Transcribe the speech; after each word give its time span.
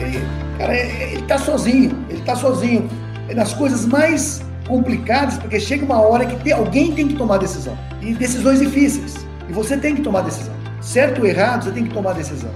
Ele, 0.00 0.20
cara, 0.58 0.76
ele 0.76 1.20
está 1.22 1.38
sozinho, 1.38 2.04
ele 2.08 2.20
está 2.20 2.36
sozinho 2.36 2.88
nas 3.34 3.52
coisas 3.52 3.86
mais 3.86 4.44
complicadas, 4.66 5.38
porque 5.38 5.58
chega 5.58 5.84
uma 5.84 6.00
hora 6.00 6.26
que 6.26 6.36
tem, 6.42 6.52
alguém 6.52 6.92
tem 6.92 7.08
que 7.08 7.14
tomar 7.14 7.38
decisão. 7.38 7.76
E 8.02 8.14
decisões 8.14 8.60
difíceis. 8.60 9.26
E 9.48 9.52
você 9.52 9.76
tem 9.76 9.94
que 9.94 10.02
tomar 10.02 10.22
decisão. 10.22 10.54
Certo 10.80 11.20
ou 11.20 11.26
errado, 11.26 11.64
você 11.64 11.70
tem 11.70 11.84
que 11.84 11.94
tomar 11.94 12.12
decisão. 12.12 12.50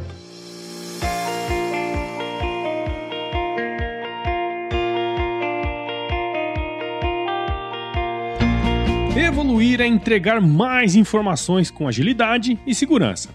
Evoluir 9.17 9.81
é 9.81 9.87
entregar 9.87 10.41
mais 10.41 10.95
informações 10.95 11.71
com 11.71 11.87
agilidade 11.87 12.59
e 12.67 12.75
segurança. 12.75 13.29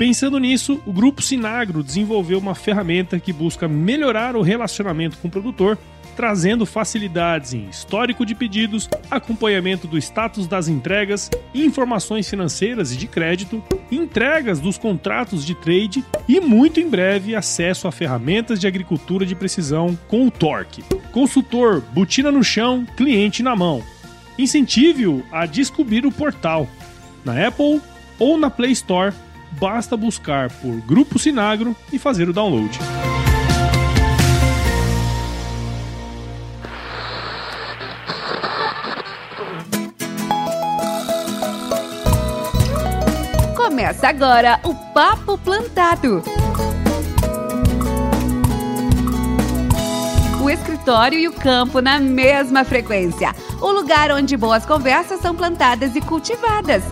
Pensando 0.00 0.38
nisso, 0.38 0.80
o 0.86 0.94
grupo 0.94 1.20
Sinagro 1.20 1.82
desenvolveu 1.82 2.38
uma 2.38 2.54
ferramenta 2.54 3.20
que 3.20 3.34
busca 3.34 3.68
melhorar 3.68 4.34
o 4.34 4.40
relacionamento 4.40 5.18
com 5.18 5.28
o 5.28 5.30
produtor, 5.30 5.76
trazendo 6.16 6.64
facilidades 6.64 7.52
em 7.52 7.68
histórico 7.68 8.24
de 8.24 8.34
pedidos, 8.34 8.88
acompanhamento 9.10 9.86
do 9.86 9.98
status 9.98 10.46
das 10.46 10.68
entregas, 10.68 11.28
informações 11.54 12.30
financeiras 12.30 12.94
e 12.94 12.96
de 12.96 13.06
crédito, 13.06 13.62
entregas 13.92 14.58
dos 14.58 14.78
contratos 14.78 15.44
de 15.44 15.54
trade 15.54 16.02
e 16.26 16.40
muito 16.40 16.80
em 16.80 16.88
breve 16.88 17.36
acesso 17.36 17.86
a 17.86 17.92
ferramentas 17.92 18.58
de 18.58 18.66
agricultura 18.66 19.26
de 19.26 19.34
precisão 19.34 19.98
com 20.08 20.26
o 20.26 20.30
Torque. 20.30 20.82
Consultor, 21.12 21.82
botina 21.92 22.32
no 22.32 22.42
chão, 22.42 22.86
cliente 22.96 23.42
na 23.42 23.54
mão 23.54 23.82
Incentive-o 24.38 25.22
a 25.30 25.44
descobrir 25.44 26.06
o 26.06 26.10
portal. 26.10 26.66
Na 27.22 27.46
Apple 27.46 27.82
ou 28.18 28.38
na 28.38 28.48
Play 28.48 28.72
Store, 28.72 29.12
basta 29.52 29.96
buscar 29.96 30.50
por 30.50 30.80
Grupo 30.82 31.18
Sinagro 31.18 31.76
e 31.92 31.98
fazer 31.98 32.28
o 32.28 32.32
download. 32.32 32.78
Começa 43.56 44.08
agora 44.08 44.60
o 44.64 44.74
Papo 44.92 45.38
Plantado. 45.38 46.22
O 50.42 50.50
escritório 50.50 51.18
e 51.18 51.28
o 51.28 51.32
campo 51.32 51.80
na 51.80 51.98
mesma 51.98 52.64
frequência 52.64 53.34
o 53.60 53.70
lugar 53.70 54.10
onde 54.10 54.36
boas 54.36 54.64
conversas 54.64 55.20
são 55.20 55.34
plantadas 55.34 55.94
e 55.94 56.00
cultivadas. 56.00 56.82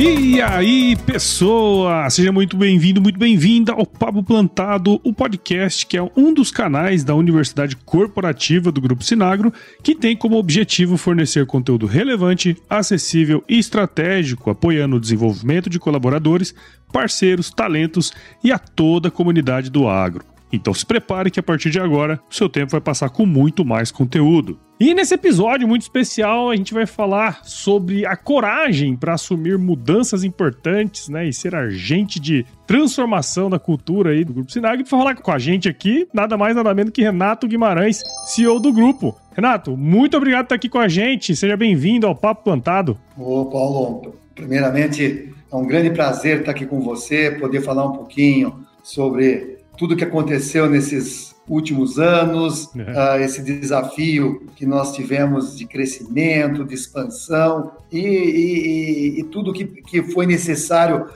E 0.00 0.40
aí, 0.40 0.94
pessoa! 0.94 2.08
Seja 2.08 2.30
muito 2.30 2.56
bem-vindo, 2.56 3.02
muito 3.02 3.18
bem-vinda 3.18 3.72
ao 3.72 3.84
Papo 3.84 4.22
Plantado, 4.22 5.00
o 5.02 5.12
podcast 5.12 5.84
que 5.84 5.96
é 5.96 6.10
um 6.16 6.32
dos 6.32 6.52
canais 6.52 7.02
da 7.02 7.16
Universidade 7.16 7.74
Corporativa 7.74 8.70
do 8.70 8.80
Grupo 8.80 9.02
Sinagro, 9.02 9.52
que 9.82 9.96
tem 9.96 10.16
como 10.16 10.36
objetivo 10.36 10.96
fornecer 10.96 11.46
conteúdo 11.46 11.84
relevante, 11.84 12.56
acessível 12.70 13.42
e 13.48 13.58
estratégico, 13.58 14.50
apoiando 14.50 14.94
o 14.94 15.00
desenvolvimento 15.00 15.68
de 15.68 15.80
colaboradores, 15.80 16.54
parceiros, 16.92 17.50
talentos 17.50 18.12
e 18.44 18.52
a 18.52 18.58
toda 18.58 19.08
a 19.08 19.10
comunidade 19.10 19.68
do 19.68 19.88
agro. 19.88 20.24
Então 20.52 20.72
se 20.72 20.84
prepare 20.84 21.30
que 21.30 21.40
a 21.40 21.42
partir 21.42 21.70
de 21.70 21.80
agora 21.80 22.20
o 22.30 22.34
seu 22.34 22.48
tempo 22.48 22.72
vai 22.72 22.80
passar 22.80 23.10
com 23.10 23.26
muito 23.26 23.64
mais 23.64 23.90
conteúdo. 23.90 24.58
E 24.80 24.94
nesse 24.94 25.12
episódio 25.12 25.66
muito 25.66 25.82
especial 25.82 26.50
a 26.50 26.56
gente 26.56 26.72
vai 26.72 26.86
falar 26.86 27.40
sobre 27.42 28.06
a 28.06 28.16
coragem 28.16 28.96
para 28.96 29.14
assumir 29.14 29.58
mudanças 29.58 30.22
importantes, 30.22 31.08
né, 31.08 31.28
e 31.28 31.32
ser 31.32 31.56
agente 31.56 32.20
de 32.20 32.46
transformação 32.64 33.50
da 33.50 33.58
cultura 33.58 34.10
aí 34.10 34.24
do 34.24 34.32
Grupo 34.32 34.52
Sinag. 34.52 34.84
Para 34.84 34.90
falar 34.90 35.14
com 35.16 35.32
a 35.32 35.38
gente 35.38 35.68
aqui, 35.68 36.06
nada 36.14 36.36
mais 36.36 36.54
nada 36.54 36.72
menos 36.72 36.92
que 36.92 37.02
Renato 37.02 37.48
Guimarães, 37.48 38.02
CEO 38.26 38.60
do 38.60 38.72
grupo. 38.72 39.18
Renato, 39.34 39.76
muito 39.76 40.16
obrigado 40.16 40.42
por 40.42 40.54
estar 40.54 40.54
aqui 40.54 40.68
com 40.68 40.78
a 40.78 40.86
gente. 40.86 41.34
Seja 41.34 41.56
bem-vindo 41.56 42.06
ao 42.06 42.14
Papo 42.14 42.44
Plantado. 42.44 42.96
Ô, 43.16 43.46
Paulo, 43.46 44.14
primeiramente 44.32 45.34
é 45.50 45.56
um 45.56 45.66
grande 45.66 45.90
prazer 45.90 46.40
estar 46.40 46.52
aqui 46.52 46.66
com 46.66 46.80
você, 46.80 47.32
poder 47.32 47.62
falar 47.62 47.84
um 47.84 47.92
pouquinho 47.92 48.64
sobre 48.82 49.57
tudo 49.78 49.96
que 49.96 50.04
aconteceu 50.04 50.68
nesses 50.68 51.34
últimos 51.48 51.98
anos, 51.98 52.68
é. 52.76 53.16
uh, 53.16 53.22
esse 53.22 53.42
desafio 53.42 54.42
que 54.54 54.66
nós 54.66 54.94
tivemos 54.94 55.56
de 55.56 55.64
crescimento, 55.64 56.64
de 56.64 56.74
expansão 56.74 57.72
e, 57.90 58.00
e, 58.00 59.20
e 59.20 59.22
tudo 59.24 59.52
que, 59.52 59.64
que 59.64 60.02
foi 60.02 60.26
necessário 60.26 61.06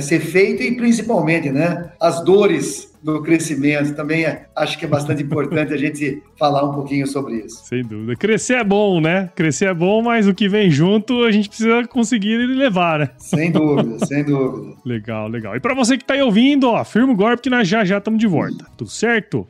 ser 0.00 0.20
feito 0.20 0.62
e 0.62 0.74
principalmente 0.76 1.50
né, 1.50 1.90
as 2.00 2.24
dores 2.24 2.87
do 3.02 3.22
crescimento. 3.22 3.94
Também 3.94 4.24
é, 4.24 4.46
acho 4.54 4.78
que 4.78 4.84
é 4.84 4.88
bastante 4.88 5.22
importante 5.22 5.72
a 5.72 5.76
gente 5.76 6.22
falar 6.38 6.64
um 6.64 6.74
pouquinho 6.74 7.06
sobre 7.06 7.36
isso. 7.36 7.64
Sem 7.64 7.82
dúvida. 7.82 8.16
Crescer 8.16 8.54
é 8.54 8.64
bom, 8.64 9.00
né? 9.00 9.30
Crescer 9.34 9.66
é 9.66 9.74
bom, 9.74 10.02
mas 10.02 10.26
o 10.26 10.34
que 10.34 10.48
vem 10.48 10.70
junto 10.70 11.24
a 11.24 11.30
gente 11.30 11.48
precisa 11.48 11.84
conseguir 11.86 12.36
levar, 12.46 12.98
né? 13.00 13.10
Sem 13.18 13.50
dúvida, 13.50 13.98
sem 14.06 14.24
dúvida. 14.24 14.76
Legal, 14.84 15.28
legal. 15.28 15.56
E 15.56 15.60
para 15.60 15.74
você 15.74 15.96
que 15.96 16.04
tá 16.04 16.14
aí 16.14 16.22
ouvindo, 16.22 16.68
ó, 16.68 16.84
firma 16.84 17.12
o 17.12 17.16
golpe 17.16 17.42
que 17.42 17.50
nós 17.50 17.66
já 17.66 17.84
já 17.84 17.98
estamos 17.98 18.20
de 18.20 18.26
volta. 18.26 18.66
Tudo 18.76 18.90
certo? 18.90 19.46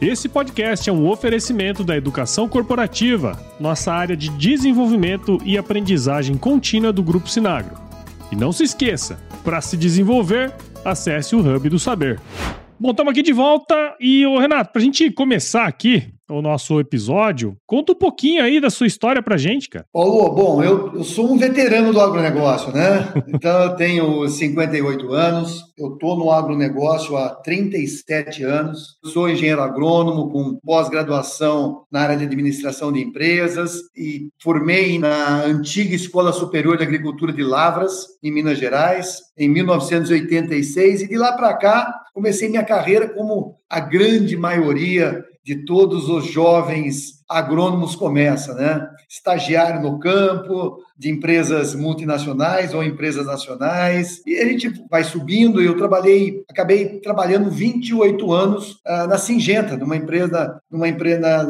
Esse 0.00 0.28
podcast 0.28 0.88
é 0.88 0.92
um 0.92 1.08
oferecimento 1.08 1.82
da 1.82 1.96
Educação 1.96 2.48
Corporativa, 2.48 3.38
nossa 3.58 3.92
área 3.92 4.16
de 4.16 4.28
desenvolvimento 4.30 5.38
e 5.44 5.56
aprendizagem 5.56 6.36
contínua 6.36 6.92
do 6.92 7.02
Grupo 7.02 7.28
Sinagro. 7.28 7.76
E 8.30 8.36
não 8.36 8.52
se 8.52 8.64
esqueça, 8.64 9.18
para 9.44 9.60
se 9.60 9.76
desenvolver, 9.76 10.52
acesse 10.84 11.36
o 11.36 11.40
Hub 11.40 11.68
do 11.68 11.78
Saber. 11.78 12.20
Bom, 12.78 12.90
estamos 12.90 13.10
aqui 13.10 13.22
de 13.22 13.32
volta 13.32 13.96
e, 13.98 14.26
ô 14.26 14.38
Renato, 14.38 14.70
para 14.70 14.82
a 14.82 14.84
gente 14.84 15.10
começar 15.10 15.64
aqui, 15.66 16.12
o 16.28 16.42
nosso 16.42 16.80
episódio. 16.80 17.56
Conta 17.66 17.92
um 17.92 17.96
pouquinho 17.96 18.42
aí 18.42 18.60
da 18.60 18.70
sua 18.70 18.86
história 18.86 19.22
pra 19.22 19.36
gente, 19.36 19.68
cara. 19.68 19.86
Paulo, 19.92 20.34
bom, 20.34 20.62
eu, 20.62 20.94
eu 20.94 21.04
sou 21.04 21.32
um 21.32 21.38
veterano 21.38 21.92
do 21.92 22.00
agronegócio, 22.00 22.72
né? 22.72 23.12
Então 23.36 23.64
eu 23.64 23.76
tenho 23.76 24.28
58 24.28 25.12
anos, 25.12 25.62
eu 25.76 25.92
estou 25.92 26.16
no 26.16 26.30
agronegócio 26.30 27.16
há 27.16 27.28
37 27.28 28.42
anos, 28.44 28.96
sou 29.04 29.28
engenheiro 29.28 29.60
agrônomo 29.60 30.30
com 30.30 30.58
pós-graduação 30.64 31.82
na 31.90 32.00
área 32.00 32.16
de 32.16 32.24
administração 32.24 32.90
de 32.90 33.00
empresas 33.00 33.82
e 33.94 34.28
formei 34.42 34.98
na 34.98 35.42
antiga 35.44 35.94
Escola 35.94 36.32
Superior 36.32 36.78
de 36.78 36.84
Agricultura 36.84 37.32
de 37.32 37.42
Lavras, 37.42 38.06
em 38.22 38.32
Minas 38.32 38.58
Gerais, 38.58 39.18
em 39.36 39.48
1986, 39.48 41.02
e 41.02 41.08
de 41.08 41.18
lá 41.18 41.32
para 41.32 41.54
cá 41.54 42.06
comecei 42.16 42.48
minha 42.48 42.64
carreira 42.64 43.10
como 43.10 43.56
a 43.68 43.78
grande 43.78 44.38
maioria 44.38 45.22
de 45.46 45.64
todos 45.64 46.08
os 46.08 46.26
jovens 46.26 47.22
agrônomos 47.28 47.94
começa, 47.94 48.52
né? 48.52 48.90
Estagiário 49.08 49.80
no 49.80 50.00
campo, 50.00 50.78
de 50.98 51.08
empresas 51.08 51.72
multinacionais 51.72 52.74
ou 52.74 52.82
empresas 52.82 53.24
nacionais, 53.24 54.22
e 54.26 54.34
a 54.38 54.44
gente 54.44 54.84
vai 54.90 55.04
subindo. 55.04 55.62
Eu 55.62 55.76
trabalhei, 55.76 56.42
acabei 56.50 56.98
trabalhando 56.98 57.48
28 57.48 58.32
anos 58.32 58.72
uh, 58.84 59.06
na 59.08 59.18
Singenta, 59.18 59.76
numa 59.76 59.96
empresa, 59.96 60.60
numa 60.68 60.88
empresa, 60.88 61.46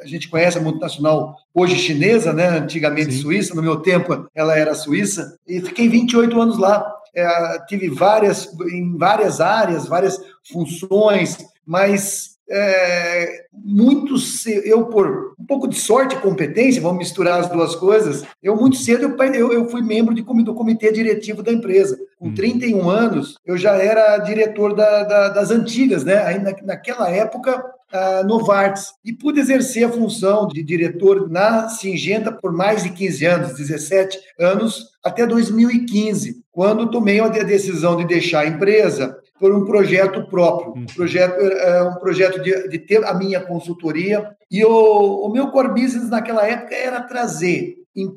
a 0.00 0.06
gente 0.06 0.30
conhece 0.30 0.56
a 0.56 0.62
multinacional 0.62 1.36
hoje 1.52 1.76
chinesa, 1.76 2.32
né? 2.32 2.48
Antigamente 2.60 3.12
Sim. 3.12 3.20
suíça, 3.20 3.54
no 3.54 3.62
meu 3.62 3.76
tempo 3.76 4.26
ela 4.34 4.56
era 4.56 4.74
suíça, 4.74 5.36
e 5.46 5.60
fiquei 5.60 5.86
28 5.86 6.40
anos 6.40 6.56
lá. 6.58 6.90
É, 7.14 7.58
tive 7.68 7.90
várias, 7.90 8.48
em 8.72 8.96
várias 8.96 9.38
áreas, 9.38 9.86
várias 9.86 10.18
funções, 10.50 11.36
mas 11.66 12.32
é, 12.54 13.46
muito 13.52 14.18
cedo, 14.18 14.66
eu 14.66 14.84
por 14.86 15.34
um 15.38 15.46
pouco 15.46 15.66
de 15.66 15.80
sorte 15.80 16.14
e 16.14 16.20
competência, 16.20 16.82
vamos 16.82 16.98
misturar 16.98 17.40
as 17.40 17.48
duas 17.48 17.74
coisas, 17.74 18.24
eu 18.42 18.54
muito 18.54 18.76
cedo 18.76 19.16
eu, 19.34 19.52
eu 19.52 19.68
fui 19.70 19.80
membro 19.80 20.14
de, 20.14 20.22
do 20.22 20.54
comitê 20.54 20.92
diretivo 20.92 21.42
da 21.42 21.50
empresa. 21.50 21.98
Com 22.18 22.34
31 22.34 22.78
hum. 22.78 22.90
anos, 22.90 23.36
eu 23.44 23.56
já 23.56 23.74
era 23.76 24.18
diretor 24.18 24.74
da, 24.74 25.02
da, 25.02 25.28
das 25.30 25.50
antigas, 25.50 26.04
né? 26.04 26.22
Ainda 26.24 26.54
naquela 26.62 27.08
época, 27.10 27.64
a 27.90 28.22
Novartis, 28.22 28.92
e 29.04 29.12
pude 29.12 29.40
exercer 29.40 29.84
a 29.84 29.92
função 29.92 30.46
de 30.46 30.62
diretor 30.62 31.30
na 31.30 31.68
Singenta 31.68 32.30
por 32.30 32.52
mais 32.52 32.82
de 32.82 32.90
15 32.90 33.26
anos, 33.26 33.54
17 33.54 34.18
anos, 34.38 34.92
até 35.02 35.26
2015, 35.26 36.42
quando 36.52 36.90
tomei 36.90 37.18
a 37.20 37.28
decisão 37.28 37.96
de 37.96 38.06
deixar 38.06 38.40
a 38.40 38.46
empresa 38.46 39.18
por 39.42 39.52
um 39.52 39.64
projeto 39.64 40.24
próprio, 40.28 40.72
um 40.72 40.82
hum. 40.82 40.86
projeto, 40.94 41.40
é, 41.40 41.82
um 41.82 41.96
projeto 41.96 42.40
de, 42.40 42.68
de 42.68 42.78
ter 42.78 43.04
a 43.04 43.12
minha 43.12 43.40
consultoria. 43.40 44.36
E 44.48 44.64
o, 44.64 45.26
o 45.26 45.32
meu 45.32 45.50
core 45.50 45.70
business 45.70 46.08
naquela 46.08 46.46
época 46.46 46.76
era 46.76 47.02
trazer 47.02 47.74
em 47.96 48.08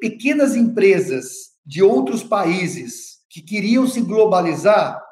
pequenas 0.00 0.54
empresas 0.54 1.48
de 1.66 1.82
outros 1.82 2.22
países 2.22 3.16
que 3.28 3.42
queriam 3.42 3.88
se 3.88 4.00
globalizar 4.00 5.02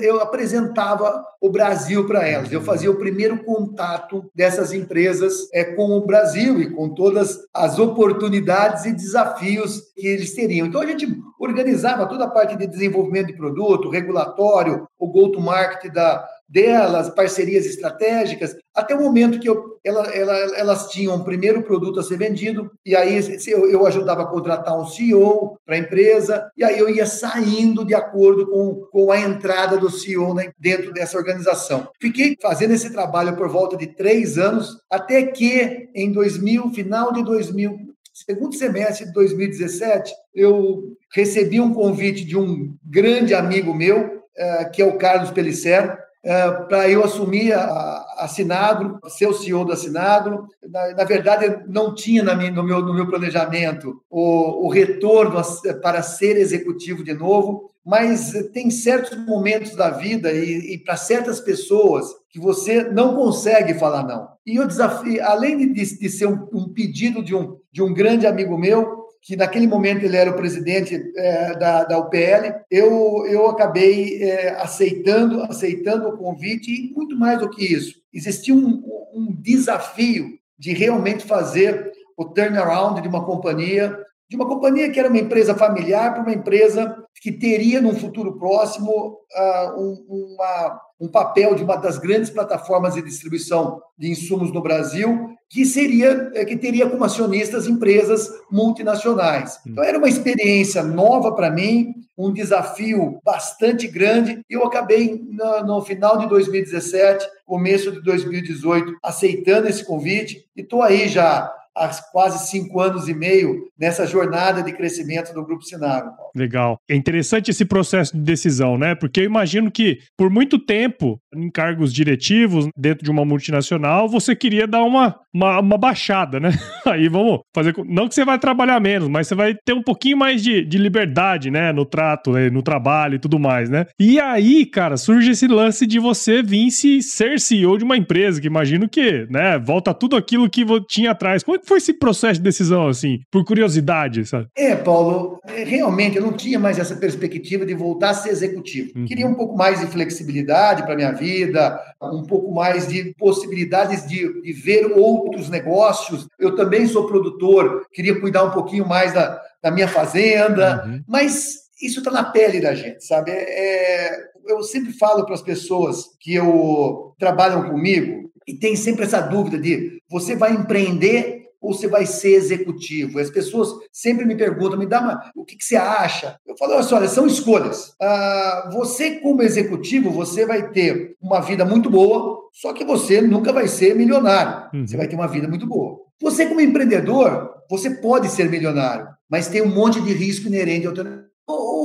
eu 0.00 0.20
apresentava 0.20 1.24
o 1.40 1.48
Brasil 1.48 2.06
para 2.06 2.28
elas. 2.28 2.52
Eu 2.52 2.60
fazia 2.60 2.90
o 2.90 2.98
primeiro 2.98 3.42
contato 3.42 4.30
dessas 4.34 4.72
empresas 4.72 5.48
é, 5.52 5.64
com 5.64 5.96
o 5.96 6.06
Brasil 6.06 6.60
e 6.60 6.70
com 6.70 6.90
todas 6.90 7.38
as 7.54 7.78
oportunidades 7.78 8.84
e 8.84 8.92
desafios 8.92 9.80
que 9.94 10.06
eles 10.06 10.34
teriam. 10.34 10.66
Então 10.66 10.82
a 10.82 10.86
gente 10.86 11.06
organizava 11.38 12.06
toda 12.06 12.24
a 12.24 12.30
parte 12.30 12.56
de 12.56 12.66
desenvolvimento 12.66 13.28
de 13.28 13.36
produto, 13.36 13.88
regulatório, 13.88 14.86
o 14.98 15.06
go-to-market 15.06 15.90
da, 15.92 16.26
delas, 16.50 17.08
parcerias 17.10 17.64
estratégicas, 17.64 18.56
até 18.74 18.94
o 18.94 19.00
momento 19.00 19.38
que 19.38 19.48
eu, 19.48 19.78
ela, 19.84 20.06
ela, 20.08 20.34
elas 20.58 20.88
tinham 20.88 21.14
o 21.14 21.24
primeiro 21.24 21.62
produto 21.62 22.00
a 22.00 22.02
ser 22.02 22.18
vendido, 22.18 22.70
e 22.84 22.96
aí 22.96 23.20
eu, 23.46 23.70
eu 23.70 23.86
ajudava 23.86 24.22
a 24.22 24.26
contratar 24.26 24.76
um 24.76 24.86
CEO 24.86 25.56
para 25.64 25.76
a 25.76 25.78
empresa, 25.78 26.50
e 26.56 26.64
aí 26.64 26.78
eu 26.78 26.90
ia 26.90 27.06
saindo 27.06 27.84
de 27.84 27.94
acordo 27.94 28.48
com, 28.48 28.86
com 28.90 29.12
a 29.12 29.20
entrada 29.20 29.78
do 29.78 29.88
CEO 29.88 30.34
né, 30.34 30.50
dentro 30.58 30.92
dessa 30.92 31.16
organização. 31.16 31.88
Fiquei 32.00 32.36
fazendo 32.42 32.74
esse 32.74 32.90
trabalho 32.90 33.36
por 33.36 33.48
volta 33.48 33.76
de 33.76 33.86
três 33.86 34.36
anos, 34.36 34.76
até 34.90 35.22
que 35.26 35.88
em 35.94 36.10
2000, 36.10 36.70
final 36.70 37.12
de 37.12 37.22
2000, 37.22 37.78
segundo 38.12 38.54
semestre 38.56 39.06
de 39.06 39.12
2017, 39.12 40.12
eu 40.34 40.96
recebi 41.12 41.60
um 41.60 41.72
convite 41.72 42.24
de 42.24 42.36
um 42.36 42.74
grande 42.84 43.34
amigo 43.34 43.72
meu, 43.72 44.20
eh, 44.36 44.64
que 44.66 44.82
é 44.82 44.84
o 44.84 44.96
Carlos 44.96 45.30
Pellicer, 45.30 45.99
é, 46.22 46.50
para 46.50 46.88
eu 46.88 47.02
assumir 47.02 47.52
a, 47.52 48.04
a 48.18 48.28
Sinagro, 48.28 48.98
ser 49.08 49.26
o 49.26 49.32
CEO 49.32 49.64
da 49.64 49.76
Sinagro. 49.76 50.46
Na, 50.68 50.94
na 50.94 51.04
verdade, 51.04 51.64
não 51.66 51.94
tinha 51.94 52.22
na 52.22 52.34
minha, 52.34 52.50
no, 52.50 52.62
meu, 52.62 52.82
no 52.82 52.94
meu 52.94 53.06
planejamento 53.06 54.02
o, 54.10 54.66
o 54.66 54.68
retorno 54.68 55.40
para 55.80 56.02
ser 56.02 56.36
executivo 56.36 57.02
de 57.02 57.14
novo, 57.14 57.70
mas 57.84 58.32
tem 58.52 58.70
certos 58.70 59.16
momentos 59.24 59.74
da 59.74 59.90
vida 59.90 60.30
e, 60.30 60.74
e 60.74 60.78
para 60.78 60.96
certas 60.96 61.40
pessoas 61.40 62.06
que 62.28 62.38
você 62.38 62.84
não 62.84 63.16
consegue 63.16 63.74
falar 63.74 64.06
não. 64.06 64.28
E 64.46 64.60
o 64.60 64.66
desafio, 64.66 65.24
além 65.24 65.72
de, 65.72 65.98
de 65.98 66.08
ser 66.08 66.26
um, 66.26 66.46
um 66.52 66.68
pedido 66.68 67.22
de 67.22 67.34
um, 67.34 67.56
de 67.72 67.82
um 67.82 67.92
grande 67.92 68.26
amigo 68.26 68.58
meu, 68.58 68.99
que 69.22 69.36
naquele 69.36 69.66
momento 69.66 70.04
ele 70.04 70.16
era 70.16 70.30
o 70.30 70.36
presidente 70.36 71.12
é, 71.16 71.54
da, 71.56 71.84
da 71.84 71.98
UPL, 71.98 72.64
eu, 72.70 73.26
eu 73.26 73.48
acabei 73.48 74.22
é, 74.22 74.50
aceitando, 74.60 75.42
aceitando 75.42 76.08
o 76.08 76.16
convite 76.16 76.70
e 76.70 76.92
muito 76.94 77.16
mais 77.16 77.38
do 77.38 77.50
que 77.50 77.64
isso. 77.64 78.00
Existia 78.12 78.54
um, 78.54 78.82
um 79.12 79.34
desafio 79.38 80.38
de 80.58 80.72
realmente 80.72 81.24
fazer 81.24 81.92
o 82.16 82.24
turnaround 82.24 83.00
de 83.00 83.08
uma 83.08 83.24
companhia, 83.24 83.98
de 84.28 84.36
uma 84.36 84.46
companhia 84.46 84.90
que 84.90 84.98
era 84.98 85.08
uma 85.08 85.18
empresa 85.18 85.54
familiar 85.54 86.12
para 86.12 86.22
uma 86.22 86.32
empresa 86.32 86.96
que 87.20 87.32
teria, 87.32 87.80
num 87.80 87.94
futuro 87.94 88.38
próximo, 88.38 88.90
uh, 88.90 89.80
um, 89.80 90.34
uma, 90.34 90.80
um 91.00 91.08
papel 91.08 91.54
de 91.54 91.62
uma 91.62 91.76
das 91.76 91.98
grandes 91.98 92.30
plataformas 92.30 92.94
de 92.94 93.02
distribuição 93.02 93.80
de 93.98 94.10
insumos 94.10 94.52
no 94.52 94.62
Brasil, 94.62 95.30
que 95.50 95.66
seria 95.66 96.30
eh, 96.32 96.44
que 96.44 96.56
teria 96.56 96.88
como 96.88 97.04
acionistas 97.04 97.66
empresas 97.66 98.30
multinacionais. 98.48 99.58
Então 99.66 99.82
era 99.82 99.98
uma 99.98 100.08
experiência 100.08 100.80
nova 100.84 101.34
para 101.34 101.50
mim, 101.50 101.92
um 102.16 102.32
desafio 102.32 103.18
bastante 103.24 103.88
grande. 103.88 104.42
Eu 104.48 104.64
acabei 104.64 105.20
no, 105.28 105.66
no 105.66 105.82
final 105.82 106.18
de 106.18 106.28
2017, 106.28 107.26
começo 107.44 107.90
de 107.90 108.00
2018, 108.00 108.96
aceitando 109.02 109.66
esse 109.66 109.84
convite 109.84 110.46
e 110.56 110.60
estou 110.60 110.82
aí 110.82 111.08
já 111.08 111.52
há 111.76 111.88
quase 112.12 112.46
cinco 112.48 112.80
anos 112.80 113.08
e 113.08 113.14
meio 113.14 113.68
nessa 113.78 114.06
jornada 114.06 114.62
de 114.62 114.72
crescimento 114.72 115.32
do 115.32 115.44
Grupo 115.44 115.64
Sinago. 115.64 116.10
Legal. 116.34 116.78
É 116.88 116.94
interessante 116.94 117.50
esse 117.50 117.64
processo 117.64 118.16
de 118.16 118.22
decisão, 118.22 118.76
né? 118.76 118.94
Porque 118.94 119.20
eu 119.20 119.24
imagino 119.24 119.70
que 119.70 119.98
por 120.16 120.30
muito 120.30 120.58
tempo, 120.58 121.18
em 121.34 121.50
cargos 121.50 121.92
diretivos 121.92 122.68
dentro 122.76 123.04
de 123.04 123.10
uma 123.10 123.24
multinacional, 123.24 124.08
você 124.08 124.34
queria 124.36 124.66
dar 124.66 124.82
uma, 124.82 125.16
uma, 125.34 125.60
uma 125.60 125.78
baixada, 125.78 126.38
né? 126.38 126.50
Aí 126.86 127.08
vamos 127.08 127.40
fazer. 127.54 127.74
Não 127.86 128.08
que 128.08 128.14
você 128.14 128.24
vai 128.24 128.38
trabalhar 128.38 128.80
menos, 128.80 129.08
mas 129.08 129.26
você 129.26 129.34
vai 129.34 129.54
ter 129.54 129.72
um 129.72 129.82
pouquinho 129.82 130.16
mais 130.16 130.42
de, 130.42 130.64
de 130.64 130.78
liberdade, 130.78 131.50
né? 131.50 131.72
No 131.72 131.84
trato, 131.84 132.32
né? 132.32 132.50
no 132.50 132.62
trabalho 132.62 133.14
e 133.14 133.18
tudo 133.18 133.38
mais, 133.38 133.70
né? 133.70 133.86
E 133.98 134.20
aí, 134.20 134.66
cara, 134.66 134.96
surge 134.96 135.30
esse 135.30 135.46
lance 135.46 135.86
de 135.86 135.98
você 135.98 136.42
vir 136.42 136.70
se 136.70 137.02
ser 137.02 137.38
CEO 137.38 137.78
de 137.78 137.84
uma 137.84 137.96
empresa, 137.96 138.40
que 138.40 138.46
imagino 138.46 138.88
que, 138.88 139.26
né? 139.30 139.58
Volta 139.58 139.94
tudo 139.94 140.16
aquilo 140.16 140.50
que 140.50 140.64
tinha 140.88 141.12
atrás. 141.12 141.42
Como 141.42 141.56
é 141.56 141.59
que 141.60 141.66
foi 141.66 141.78
esse 141.78 141.92
processo 141.92 142.34
de 142.34 142.42
decisão, 142.42 142.88
assim? 142.88 143.20
Por 143.30 143.44
curiosidade, 143.44 144.26
sabe? 144.26 144.48
É, 144.56 144.74
Paulo, 144.74 145.40
é, 145.44 145.62
realmente 145.64 146.16
eu 146.16 146.22
não 146.22 146.32
tinha 146.32 146.58
mais 146.58 146.78
essa 146.78 146.96
perspectiva 146.96 147.64
de 147.64 147.74
voltar 147.74 148.10
a 148.10 148.14
ser 148.14 148.30
executivo. 148.30 148.90
Uhum. 148.96 149.04
Queria 149.04 149.26
um 149.26 149.34
pouco 149.34 149.56
mais 149.56 149.80
de 149.80 149.86
flexibilidade 149.86 150.82
para 150.82 150.96
minha 150.96 151.12
vida, 151.12 151.80
um 152.02 152.24
pouco 152.24 152.52
mais 152.52 152.88
de 152.88 153.14
possibilidades 153.18 154.06
de, 154.06 154.42
de 154.42 154.52
ver 154.52 154.92
outros 154.96 155.48
negócios. 155.48 156.26
Eu 156.38 156.54
também 156.54 156.86
sou 156.86 157.06
produtor, 157.06 157.86
queria 157.92 158.18
cuidar 158.20 158.44
um 158.44 158.50
pouquinho 158.50 158.86
mais 158.86 159.12
da, 159.12 159.40
da 159.62 159.70
minha 159.70 159.88
fazenda, 159.88 160.84
uhum. 160.84 161.02
mas 161.06 161.70
isso 161.80 162.00
está 162.00 162.10
na 162.10 162.24
pele 162.24 162.60
da 162.60 162.74
gente, 162.74 163.04
sabe? 163.04 163.30
É, 163.30 164.16
é 164.16 164.30
eu 164.46 164.62
sempre 164.62 164.92
falo 164.92 165.24
para 165.24 165.34
as 165.34 165.42
pessoas 165.42 166.04
que 166.18 166.34
eu 166.34 167.14
trabalham 167.18 167.68
comigo 167.68 168.30
e 168.46 168.54
tem 168.54 168.74
sempre 168.74 169.04
essa 169.04 169.20
dúvida 169.20 169.58
de 169.58 170.00
você 170.10 170.34
vai 170.34 170.52
empreender 170.52 171.39
ou 171.60 171.74
você 171.74 171.86
vai 171.86 172.06
ser 172.06 172.34
executivo? 172.34 173.18
As 173.18 173.30
pessoas 173.30 173.68
sempre 173.92 174.24
me 174.24 174.34
perguntam, 174.34 174.78
me 174.78 174.86
dá 174.86 175.00
uma, 175.00 175.32
o 175.36 175.44
que, 175.44 175.56
que 175.56 175.64
você 175.64 175.76
acha? 175.76 176.36
Eu 176.46 176.56
falo, 176.56 176.74
olha, 176.74 177.08
são 177.08 177.26
escolhas. 177.26 177.94
Ah, 178.00 178.70
você, 178.72 179.16
como 179.16 179.42
executivo, 179.42 180.10
você 180.10 180.46
vai 180.46 180.70
ter 180.70 181.16
uma 181.20 181.40
vida 181.40 181.64
muito 181.64 181.90
boa, 181.90 182.48
só 182.52 182.72
que 182.72 182.84
você 182.84 183.20
nunca 183.20 183.52
vai 183.52 183.68
ser 183.68 183.94
milionário. 183.94 184.70
Uhum. 184.72 184.86
Você 184.86 184.96
vai 184.96 185.06
ter 185.06 185.16
uma 185.16 185.28
vida 185.28 185.46
muito 185.46 185.66
boa. 185.66 186.00
Você, 186.20 186.46
como 186.46 186.60
empreendedor, 186.60 187.50
você 187.68 187.90
pode 187.90 188.28
ser 188.28 188.50
milionário, 188.50 189.08
mas 189.28 189.48
tem 189.48 189.62
um 189.62 189.74
monte 189.74 190.00
de 190.00 190.12
risco 190.12 190.46
inerente 190.46 190.86
ao 190.86 190.92
teu 190.92 191.04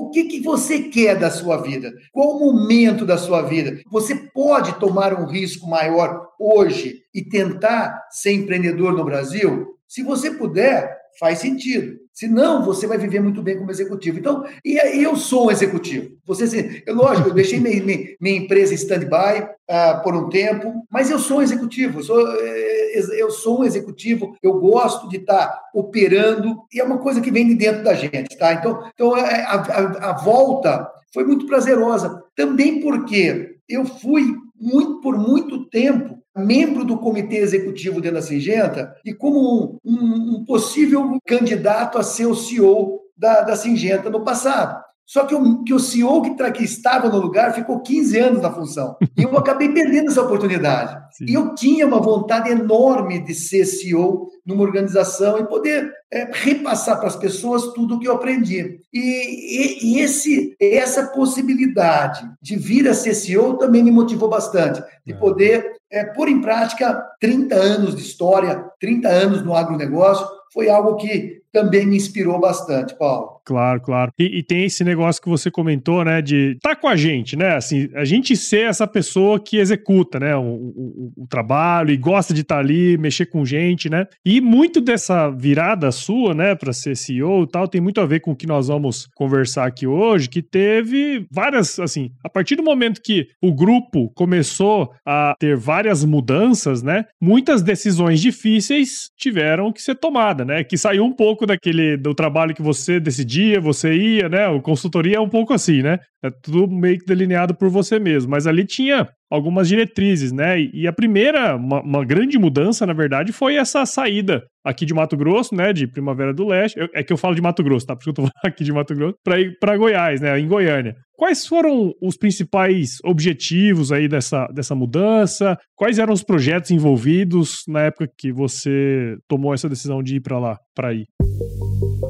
o 0.06 0.12
que, 0.12 0.26
que 0.26 0.42
você 0.42 0.84
quer 0.84 1.18
da 1.18 1.32
sua 1.32 1.58
vida? 1.58 1.94
Qual 2.12 2.36
o 2.36 2.40
momento 2.40 3.06
da 3.06 3.18
sua 3.18 3.42
vida? 3.42 3.80
Você 3.90 4.16
pode 4.16 4.74
tomar 4.80 5.14
um 5.14 5.26
risco 5.26 5.68
maior 5.68 6.25
hoje 6.40 7.04
e 7.14 7.24
tentar 7.24 8.08
ser 8.10 8.32
empreendedor 8.32 8.94
no 8.94 9.06
Brasil? 9.06 9.76
Se 9.88 10.04
você 10.04 10.32
puder, 10.32 10.98
faz 11.20 11.40
sentido. 11.40 11.98
Se 12.14 12.28
não, 12.28 12.64
você 12.64 12.88
vai 12.88 12.98
viver 12.98 13.20
muito 13.20 13.42
bem 13.42 13.58
como 13.58 13.72
executivo. 13.72 14.20
Então, 14.20 14.46
e 14.64 14.78
eu 15.04 15.16
sou 15.18 15.48
um 15.48 15.52
executivo. 15.52 16.16
Você, 16.26 16.82
eu, 16.86 16.96
lógico, 16.96 17.30
eu 17.30 17.34
deixei 17.34 17.60
minha, 17.60 17.84
minha, 17.84 18.16
minha 18.22 18.38
empresa 18.38 18.74
em 18.74 18.78
stand-by 18.78 19.44
uh, 19.44 20.02
por 20.02 20.16
um 20.16 20.30
tempo, 20.30 20.86
mas 20.90 21.10
eu 21.10 21.20
sou 21.20 21.40
um 21.40 21.42
executivo. 21.42 22.00
Eu 22.00 22.04
sou, 22.04 22.42
eh, 22.42 23.00
eu 23.18 23.30
sou 23.30 23.60
um 23.60 23.64
executivo. 23.66 24.38
Eu 24.42 24.60
gosto 24.60 25.10
de 25.10 25.18
estar 25.18 25.48
tá 25.48 25.62
operando 25.74 26.64
e 26.74 26.80
é 26.80 26.84
uma 26.84 27.00
coisa 27.00 27.20
que 27.20 27.32
vem 27.32 27.48
de 27.48 27.56
dentro 27.56 27.84
da 27.84 27.94
gente, 27.94 28.38
tá? 28.38 28.54
Então, 28.54 28.90
então 28.94 29.18
é, 29.18 29.44
a, 29.44 29.56
a, 29.56 30.10
a 30.10 30.14
volta 30.14 30.90
foi 31.14 31.26
muito 31.26 31.46
prazerosa. 31.48 32.24
Também 32.34 32.80
porque 32.80 33.58
eu 33.68 33.86
fui 33.86 34.36
muito 34.58 35.02
por 35.02 35.18
muito 35.18 35.66
tempo 35.66 36.15
membro 36.36 36.84
do 36.84 36.98
comitê 36.98 37.38
executivo 37.38 38.02
dentro 38.02 38.18
da 38.18 38.22
Singenta 38.22 38.94
e 39.06 39.14
como 39.14 39.80
um, 39.84 39.94
um, 39.94 40.36
um 40.36 40.46
possível 40.46 41.18
candidato 41.26 41.98
a 41.98 42.04
ser 42.04 42.26
o 42.26 42.36
CEO 42.36 43.00
da, 43.18 43.42
da 43.42 43.56
Singenta 43.56 44.10
no 44.10 44.24
passado. 44.24 44.84
Só 45.06 45.26
que 45.26 45.36
o, 45.36 45.64
que 45.64 45.74
o 45.74 45.80
CEO 45.80 46.22
que, 46.24 46.52
que, 46.52 46.64
estava 46.64 47.08
no 47.10 47.20
lugar 47.20 47.54
ficou 47.54 47.80
15 47.80 48.20
anos 48.20 48.42
na 48.42 48.52
função. 48.52 48.98
E 49.16 49.22
eu 49.22 49.38
acabei 49.38 49.70
perdendo 49.70 50.10
essa 50.10 50.24
oportunidade. 50.24 50.98
Sim. 51.16 51.26
E 51.30 51.34
eu 51.34 51.54
tinha 51.54 51.86
uma 51.86 52.02
vontade 52.02 52.50
enorme 52.50 53.24
de 53.24 53.34
ser 53.36 53.66
CEO 53.66 54.28
numa 54.46 54.64
organização 54.64 55.40
e 55.40 55.46
poder 55.46 55.92
é, 56.12 56.30
repassar 56.32 56.98
para 56.98 57.08
as 57.08 57.16
pessoas 57.16 57.74
tudo 57.74 57.96
o 57.96 58.00
que 58.00 58.08
eu 58.08 58.14
aprendi. 58.14 58.80
E, 58.94 59.00
e, 59.00 59.96
e, 59.96 60.00
esse, 60.00 60.56
essa 60.62 61.08
possibilidade 61.08 62.30
de 62.42 62.56
vir 62.56 62.88
a 62.88 62.94
ser 62.94 63.16
CEO 63.16 63.58
também 63.58 63.84
me 63.84 63.92
motivou 63.92 64.30
bastante, 64.30 64.84
de 65.06 65.14
é. 65.14 65.16
poder 65.16 65.74
é, 65.92 66.06
pôr 66.06 66.30
em 66.30 66.42
prática 66.42 67.04
30 67.20 67.56
anos 67.56 67.96
de 67.96 68.02
história, 68.02 68.64
30 68.80 69.08
anos 69.08 69.42
no 69.44 69.56
agronegócio, 69.56 70.28
foi 70.54 70.70
algo 70.70 70.96
que 70.96 71.42
também 71.56 71.88
me 71.88 71.96
inspirou 71.96 72.40
bastante, 72.40 72.94
Paulo. 72.98 73.40
Claro, 73.46 73.80
claro. 73.80 74.12
E, 74.20 74.40
e, 74.40 74.44
tem 74.44 74.66
esse 74.66 74.84
negócio 74.84 75.22
que 75.22 75.30
você 75.30 75.52
comentou, 75.52 76.04
né, 76.04 76.22
de 76.22 76.58
tá 76.62 76.76
com 76.76 76.88
a 76.88 76.96
gente, 76.96 77.36
né? 77.36 77.56
Assim, 77.56 77.90
a 77.94 78.04
gente 78.04 78.36
ser 78.36 78.68
essa 78.68 78.88
pessoa 78.88 79.40
que 79.40 79.58
executa, 79.58 80.20
né, 80.20 80.36
o, 80.36 80.42
o, 80.42 81.14
o 81.16 81.28
trabalho 81.28 81.92
e 81.92 81.98
gosta 81.98 82.34
de 82.34 82.42
estar 82.42 82.56
tá 82.56 82.62
ali, 82.62 82.98
mexer 82.98 83.28
com 83.28 83.46
gente, 83.46 83.90
né? 83.90 84.08
E 84.26 84.42
muito 84.42 84.82
dessa 84.82 85.30
virada 85.30 85.92
sua, 85.92 86.34
né, 86.34 86.56
para 86.56 86.74
ser 86.74 86.98
CEO 86.98 87.44
e 87.44 87.48
tal, 87.48 87.68
tem 87.68 87.80
muito 87.80 88.02
a 88.02 88.06
ver 88.06 88.20
com 88.20 88.32
o 88.32 88.36
que 88.36 88.48
nós 88.48 88.68
vamos 88.68 89.08
conversar 89.16 89.68
aqui 89.68 89.86
hoje, 89.86 90.28
que 90.28 90.42
teve 90.42 91.28
várias, 91.32 91.78
assim, 91.80 92.10
a 92.24 92.30
partir 92.30 92.56
do 92.56 92.64
momento 92.64 93.02
que 93.02 93.28
o 93.42 93.54
grupo 93.54 94.12
começou 94.16 94.92
a 95.06 95.36
ter 95.40 95.56
várias 95.56 96.04
mudanças, 96.04 96.82
né, 96.82 97.06
muitas 97.22 97.62
decisões 97.62 98.20
difíceis 98.20 99.12
tiveram 99.16 99.72
que 99.72 99.82
ser 99.82 99.96
tomadas 99.96 100.26
né? 100.44 100.64
Que 100.64 100.78
saiu 100.78 101.04
um 101.06 101.14
pouco 101.14 101.45
daquele 101.46 101.98
do 101.98 102.14
trabalho 102.14 102.56
que 102.56 102.62
você 102.62 103.00
decidia, 103.00 103.60
você 103.60 103.94
ia, 103.94 104.30
né? 104.30 104.48
O 104.48 104.62
consultoria 104.62 105.18
é 105.18 105.20
um 105.20 105.30
pouco 105.30 105.54
assim, 105.54 105.82
né? 105.82 106.00
É 106.24 106.30
tudo 106.30 106.68
meio 106.68 107.00
que 107.00 107.06
delineado 107.06 107.56
por 107.56 107.70
você 107.70 108.00
mesmo. 108.00 108.32
Mas 108.32 108.48
ali 108.48 108.66
tinha 108.66 109.08
algumas 109.36 109.68
diretrizes, 109.68 110.32
né? 110.32 110.60
E 110.74 110.88
a 110.88 110.94
primeira, 110.94 111.56
uma, 111.56 111.82
uma, 111.82 112.06
grande 112.06 112.38
mudança, 112.38 112.86
na 112.86 112.94
verdade, 112.94 113.32
foi 113.32 113.56
essa 113.56 113.86
saída 113.86 114.44
aqui 114.64 114.86
de 114.86 114.94
Mato 114.94 115.16
Grosso, 115.16 115.54
né? 115.54 115.72
De 115.72 115.88
Primavera 115.88 116.34
do 116.34 116.48
Leste. 116.48 116.80
Eu, 116.80 116.88
é 116.94 117.04
que 117.04 117.14
eu 117.14 117.18
falo 117.18 117.36
de 117.36 117.42
Mato 117.42 117.64
Grosso, 117.64 117.86
tá? 117.86 117.96
Porque 117.96 118.10
eu 118.10 118.14
tô 118.14 118.28
aqui 118.44 118.64
de 118.64 118.72
Mato 118.72 118.96
Grosso, 118.96 119.16
para 119.24 119.40
ir 119.40 119.58
para 119.60 119.78
Goiás, 119.78 120.22
né? 120.22 120.40
Em 120.40 120.48
Goiânia. 120.48 120.96
Quais 121.18 121.46
foram 121.46 121.94
os 122.02 122.18
principais 122.18 122.98
objetivos 123.04 123.92
aí 123.92 124.08
dessa, 124.08 124.48
dessa 124.48 124.76
mudança? 124.76 125.58
Quais 125.76 126.00
eram 126.00 126.14
os 126.14 126.24
projetos 126.24 126.72
envolvidos 126.72 127.64
na 127.68 127.84
época 127.84 128.10
que 128.18 128.32
você 128.34 129.16
tomou 129.28 129.54
essa 129.54 129.70
decisão 129.70 130.04
de 130.04 130.16
ir 130.16 130.22
para 130.22 130.40
lá, 130.40 130.58
para 130.76 130.94
ir? 130.94 131.06